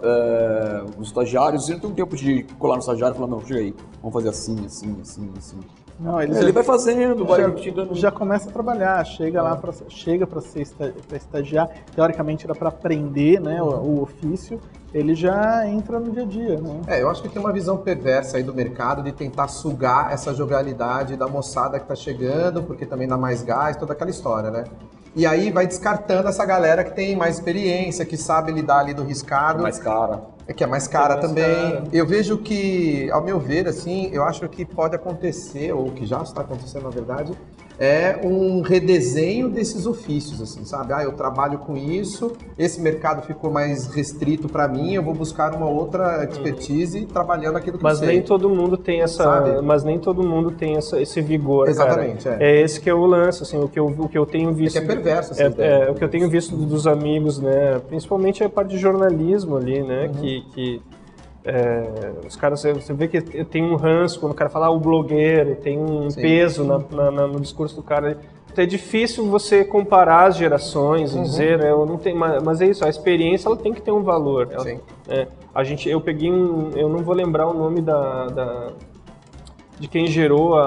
[0.02, 3.40] é, os estagiários, ele não tem um tempo de colar no estagiário e falar, não,
[3.40, 5.58] chega aí, vamos fazer assim, assim, assim, assim.
[6.00, 7.52] Não, eles Ele vai fazendo, vai já,
[7.92, 12.54] já começa a trabalhar, chega lá para chega para ser esta- pra estagiar, teoricamente era
[12.54, 14.58] para aprender, né, o, o ofício,
[14.94, 16.80] ele já entra no dia a dia, né?
[16.86, 20.32] É, eu acho que tem uma visão perversa aí do mercado de tentar sugar essa
[20.34, 24.64] jovialidade da moçada que tá chegando, porque também dá mais gás, toda aquela história, né?
[25.14, 29.02] E aí vai descartando essa galera que tem mais experiência, que sabe lidar ali do
[29.02, 29.62] riscado.
[29.62, 30.22] mais cara.
[30.46, 31.72] É que é mais cara mais também.
[31.72, 31.84] cara.
[31.92, 36.22] Eu vejo que, ao meu ver, assim, eu acho que pode acontecer, ou que já
[36.22, 37.32] está acontecendo, na verdade,
[37.82, 40.92] é um redesenho desses ofícios, assim, sabe?
[40.92, 45.54] Ah, eu trabalho com isso, esse mercado ficou mais restrito para mim, eu vou buscar
[45.54, 48.16] uma outra expertise trabalhando aquilo que Mas eu sei.
[48.16, 49.62] nem todo mundo tem essa, Sabe?
[49.62, 52.36] mas nem todo mundo tem essa, esse vigor, Exatamente, cara.
[52.44, 52.50] é.
[52.50, 54.52] É esse que é o lance, assim, o que eu, o que eu tenho É
[54.52, 54.78] visto.
[54.78, 57.80] que é perverso essa É, é, o que eu tenho visto dos amigos, né?
[57.88, 60.06] Principalmente a parte de jornalismo ali, né?
[60.08, 60.12] Uhum.
[60.20, 60.82] Que, que
[61.50, 64.78] é, os caras, você- vê que tem um ranço quando o cara fala ah, o
[64.78, 66.20] blogueiro, tem um Sim.
[66.20, 68.16] peso na- na- na- no discurso do cara.
[68.52, 71.20] Então é difícil você comparar as gerações Uhum.
[71.20, 71.70] e dizer, né?
[71.70, 74.48] Eu não tenho, mas, mas é isso, a experiência ela tem que ter um valor.
[74.50, 74.80] Ela- Sim.
[75.08, 78.68] é, a gente, eu peguei um, eu não vou lembrar o nome da, da-
[79.80, 80.62] de quem gerou a,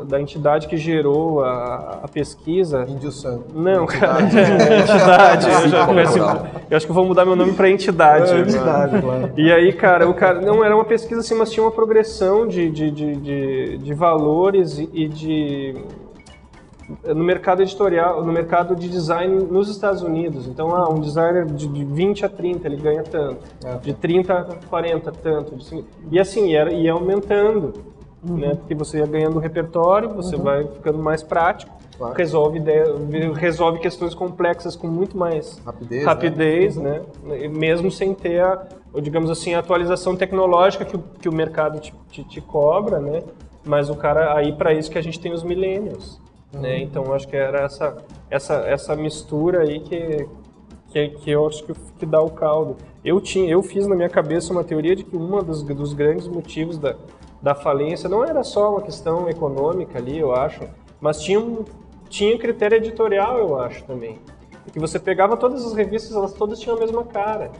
[0.00, 2.86] a- da entidade que gerou a, a pesquisa.
[2.88, 3.44] Índio Santo.
[3.54, 4.66] Não, cara, Entidade.
[4.72, 5.46] é entidade.
[5.46, 8.32] Eu, já eu acho que eu vou mudar meu nome para entidade.
[8.32, 9.30] É, entidade, claro.
[9.36, 12.70] E aí, cara, o cara não era uma pesquisa assim, mas tinha uma progressão de,
[12.70, 15.76] de, de, de, de valores e, e de
[17.06, 20.46] no mercado editorial, no mercado de design nos Estados Unidos.
[20.46, 23.74] Então, ah, um designer de, de 20 a 30 ele ganha tanto, É.
[23.76, 25.54] de 30 a 40 tanto,
[26.10, 27.74] e assim era ia aumentando,
[28.28, 28.36] Uhum.
[28.38, 28.54] né?
[28.54, 32.14] Porque você ia ganhando repertório, você vai ficando mais prático, Claro.
[32.14, 32.62] resolve
[33.34, 37.02] resolve questões complexas com muito mais Rapidez, rapidez, né?
[37.40, 41.32] E Mesmo sem ter a, ou digamos assim, a atualização tecnológica que o, que o
[41.32, 43.24] mercado te, te, te cobra, né?
[43.64, 46.20] Mas o cara, aí para isso que a gente tem os millennials,
[46.52, 46.78] né?
[46.78, 47.96] Então acho que era essa,
[48.30, 50.28] essa, essa mistura aí que,
[50.92, 52.76] que, que eu acho que, que dá o caldo.
[53.04, 56.28] Eu, tinha, eu fiz na minha cabeça uma teoria de que um dos, dos grandes
[56.28, 56.94] motivos da,
[57.40, 60.60] da falência não era só uma questão econômica ali, eu acho,
[61.00, 61.64] mas tinha um,
[62.08, 64.18] tinha critério editorial, eu acho também.
[64.72, 67.50] Que você pegava todas as revistas, elas todas tinham a mesma cara.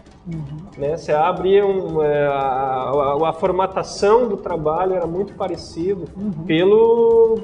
[0.77, 0.95] Né?
[0.95, 6.05] Você abria um, é, a, a- a formatação do trabalho era muito parecido
[6.47, 7.39] pelo,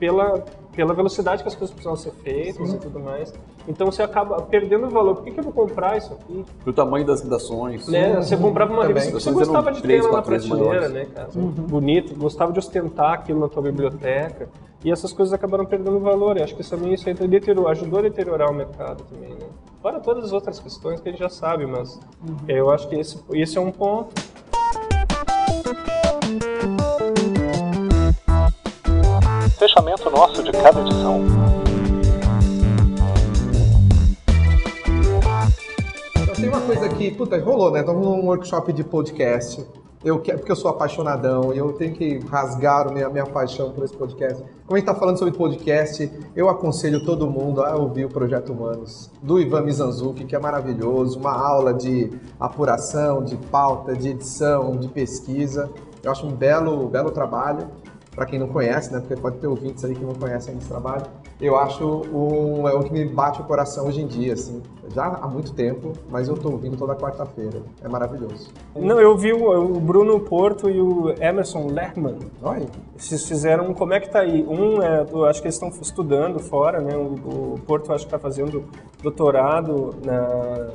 [0.00, 0.44] pela,
[0.74, 3.32] pela velocidade que as coisas precisavam ser feitas e tudo mais.
[3.66, 5.16] Então você acaba perdendo o valor.
[5.16, 6.44] Por que, que eu vou comprar isso aqui?
[6.62, 7.86] Pro tamanho das redações.
[7.88, 8.16] Né?
[8.16, 8.94] Você comprava uma Também.
[8.96, 10.92] revista que você gostava de ter lá na prateleira, maiores.
[10.92, 11.28] né, cara?
[11.34, 14.48] Bonito, gostava de ostentar aquilo na tua biblioteca.
[14.84, 16.36] E essas coisas acabaram perdendo valor.
[16.36, 19.46] Eu acho que isso também isso aí deteriorou, ajudou a deteriorar o mercado também, né?
[19.80, 21.98] Fora todas as outras questões que a gente já sabe, mas
[22.46, 24.14] eu acho que esse, esse é um ponto.
[29.50, 31.20] Fechamento nosso de cada edição.
[36.16, 37.80] Então, tem uma coisa que, puta, rolou, né?
[37.80, 39.64] Estamos num workshop de podcast.
[40.04, 43.70] Eu quero, porque eu sou apaixonadão e eu tenho que rasgar a minha, minha paixão
[43.70, 44.42] por esse podcast.
[44.66, 48.52] Como a gente está falando sobre podcast, eu aconselho todo mundo a ouvir o Projeto
[48.52, 54.76] Humanos, do Ivan Mizanzuki, que é maravilhoso, uma aula de apuração, de pauta, de edição,
[54.76, 55.70] de pesquisa.
[56.02, 57.66] Eu acho um belo, belo trabalho.
[58.14, 59.00] Para quem não conhece, né?
[59.00, 61.04] Porque pode ter ouvintes aí que não conhecem esse trabalho.
[61.40, 64.62] Eu acho um, é o que me bate o coração hoje em dia, assim.
[64.94, 67.62] Já há muito tempo, mas eu tô ouvindo toda quarta-feira.
[67.82, 68.50] É maravilhoso.
[68.76, 72.18] Não, eu vi o, o Bruno Porto e o Emerson Lerman.
[72.42, 74.44] Olha, Eles fizeram um Como é que tá aí?
[74.48, 76.96] Um, é, eu acho que eles estão estudando fora, né?
[76.96, 78.64] O, o Porto acho que está fazendo
[79.02, 80.68] doutorado na,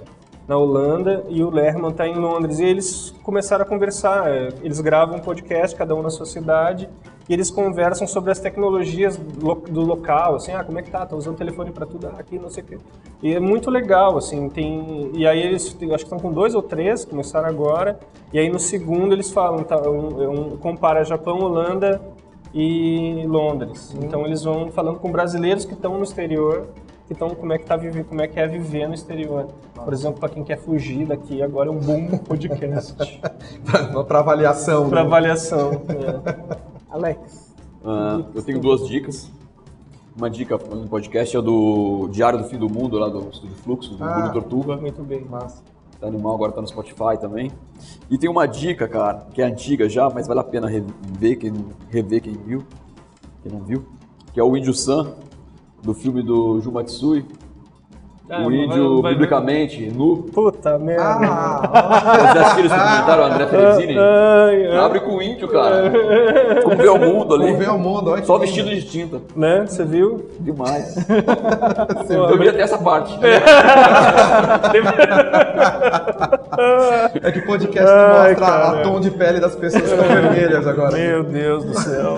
[0.47, 2.59] na Holanda e o Lerman está em Londres.
[2.59, 4.29] E eles começaram a conversar.
[4.29, 6.89] é, Eles gravam um podcast, cada um na sua cidade,
[7.29, 11.05] e eles conversam sobre as tecnologias do, local, assim, ah, como é que tá?
[11.05, 12.77] Tá usando telefone para tudo, aqui, não sei o quê.
[13.21, 15.11] E é muito legal, assim, tem...
[15.13, 17.99] E aí eles, acho que estão com dois ou três, começaram agora,
[18.33, 22.01] e aí no segundo eles falam, tá, um, um, compara Japão, Holanda
[22.51, 23.95] e Londres.
[24.01, 26.69] Então eles vão falando com brasileiros que estão no exterior,
[27.05, 29.49] que estão como é que tá viver, como é que é viver no exterior.
[29.75, 32.95] Por exemplo, para quem quer fugir daqui, agora é um bom podcast
[34.07, 34.89] para avaliação.
[34.89, 35.07] para né?
[35.07, 35.71] avaliação.
[35.73, 36.59] é.
[36.89, 39.31] Alex, Ah, eu tenho duas dicas.
[40.17, 43.95] Uma dica no podcast é do Diário do Fim do Mundo, lá do Estúdio Fluxo,
[43.95, 44.13] do Ah.
[44.15, 44.77] Bruno Torturra.
[44.77, 45.23] Muito bem.
[45.23, 45.63] Massa.
[45.99, 47.51] Tá animal, agora tá no Spotify também.
[48.09, 51.53] E tem uma dica, cara, que é antiga já, mas vale a pena rever quem,
[51.89, 52.63] rever quem viu,
[53.43, 53.85] quem não viu,
[54.33, 55.13] que é o Índio San,
[55.83, 57.25] do filme do Ju Matsui.
[58.31, 59.17] Ah, o vai- índio vai ver.
[59.17, 60.17] publicamente nu.
[60.31, 61.03] Puta merda.
[61.03, 61.61] Ah,
[62.13, 63.97] Vocês já assistiram esse documentário, André Felizini?
[64.77, 65.91] Abre com o índio, cara.
[66.63, 67.43] Como ver o mundo ali.
[67.45, 68.11] vamos ver o mundo.
[68.11, 69.19] Olha Só vestido de tinta.
[69.35, 69.65] Né?
[69.67, 70.29] Você viu?
[70.39, 70.95] Demais.
[72.09, 73.17] Eu vi até essa parte.
[77.23, 78.79] É que o podcast Ai, mostra cara.
[78.79, 80.91] a tom de pele das pessoas que estão vermelhas agora.
[80.97, 82.15] Meu Deus do céu.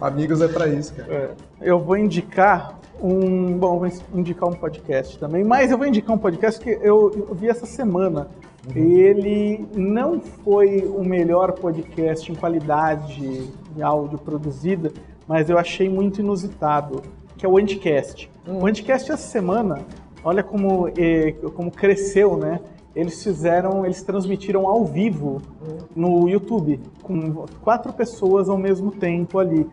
[0.00, 1.12] Amigos é pra isso, cara.
[1.12, 1.28] É.
[1.60, 3.58] eu vou indicar um.
[3.58, 7.34] Bom, vou indicar um podcast também, mas eu vou indicar um podcast que eu, eu
[7.34, 8.28] vi essa semana.
[8.74, 14.92] Ele não foi o melhor podcast em qualidade de áudio produzida,
[15.26, 17.02] mas eu achei muito inusitado,
[17.36, 18.30] que é o Anticast.
[18.46, 19.80] O Anticast essa semana,
[20.22, 22.60] olha como, eh, como cresceu, né?
[22.94, 25.40] Eles fizeram, eles transmitiram ao vivo
[25.94, 29.66] no YouTube, com quatro pessoas ao mesmo tempo ali.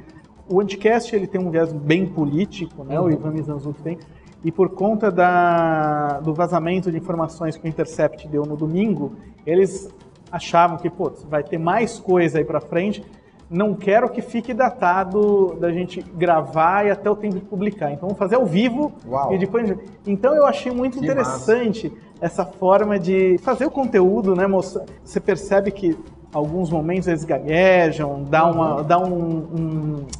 [0.49, 2.99] O Anticast ele tem um viés bem político, né?
[2.99, 3.97] O Ivan Mizanzuki tem.
[4.43, 9.13] E por conta da, do vazamento de informações que o Intercept deu no domingo,
[9.45, 9.89] eles
[10.31, 13.03] achavam que, pô, vai ter mais coisa aí pra frente.
[13.49, 17.91] Não quero que fique datado da gente gravar e até o tempo de publicar.
[17.91, 19.33] Então vamos fazer ao vivo Uau.
[19.33, 19.73] e depois.
[20.05, 24.85] Então eu achei muito Que interessante essa forma de fazer o conteúdo, né, moça?
[25.03, 25.97] Você percebe que
[26.33, 29.15] alguns momentos eles gaguejam, dá, uma, dá um,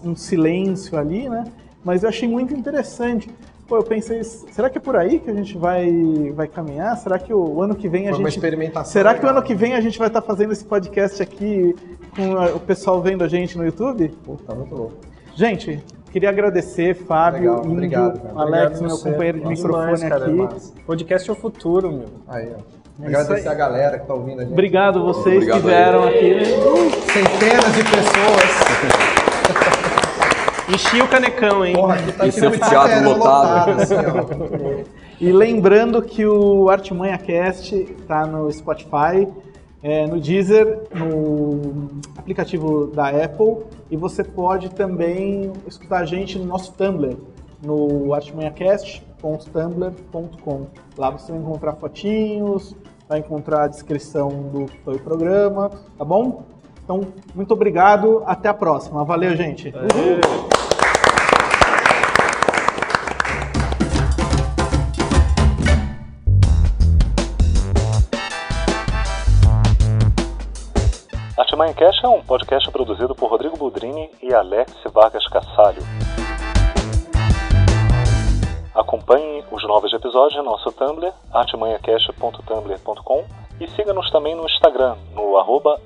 [0.03, 1.45] um, um silêncio ali, né?
[1.83, 3.29] Mas eu achei muito interessante.
[3.67, 5.91] Pô, eu pensei, será que é por aí que a gente vai,
[6.33, 6.95] vai caminhar?
[6.97, 8.37] Será que o ano que vem a Foi uma gente.
[8.37, 9.37] experimentação Será que o legal.
[9.37, 11.75] ano que vem a gente vai estar fazendo esse podcast aqui
[12.15, 14.07] com o pessoal vendo a gente no YouTube?
[14.23, 15.06] Puta, muito louco.
[15.37, 15.79] Gente,
[16.11, 18.33] queria agradecer, Fábio, Legal, Índio, obrigado, cara.
[18.39, 19.09] Alex, Obrigado meu você.
[19.11, 20.33] companheiro de Nossa, microfone demais, cara, aqui.
[20.33, 20.73] massa.
[20.87, 22.07] Podcast é o futuro, meu.
[22.27, 22.77] Aí, ó.
[23.03, 23.53] É Agradecer aí.
[23.53, 24.53] a galera que tá ouvindo a gente.
[24.53, 25.75] Obrigado vocês Obrigado que aí.
[25.75, 26.33] vieram aqui.
[26.33, 26.43] né?
[27.13, 28.67] Centenas de pessoas.
[30.73, 31.75] Enchi o canecão, hein?
[31.75, 33.69] Porra, aqui tá Esse aqui no teatro quarteirão lotado.
[33.81, 34.83] assim, ó.
[35.21, 39.27] E lembrando que o Artimanha Cast está no Spotify,
[39.87, 43.59] é, no Deezer, no aplicativo da Apple
[43.89, 47.15] e você pode também escutar a gente no nosso Tumblr,
[47.63, 50.67] no artimanhacast.tumblr.com.
[50.97, 52.75] Lá você vai encontrar fotinhos,
[53.07, 54.65] vai encontrar a descrição do
[54.99, 56.43] programa, tá bom?
[56.83, 56.99] Então,
[57.33, 59.05] muito obrigado, até a próxima.
[59.05, 59.73] Valeu, gente.
[71.73, 75.81] Cash é um podcast produzido por Rodrigo Budrini e Alex Vargas Cassalho.
[78.73, 83.25] Acompanhe os novos episódios no nosso Tumblr, artimanhacast.tumblr.com
[83.59, 85.79] e siga-nos também no Instagram, no arroba.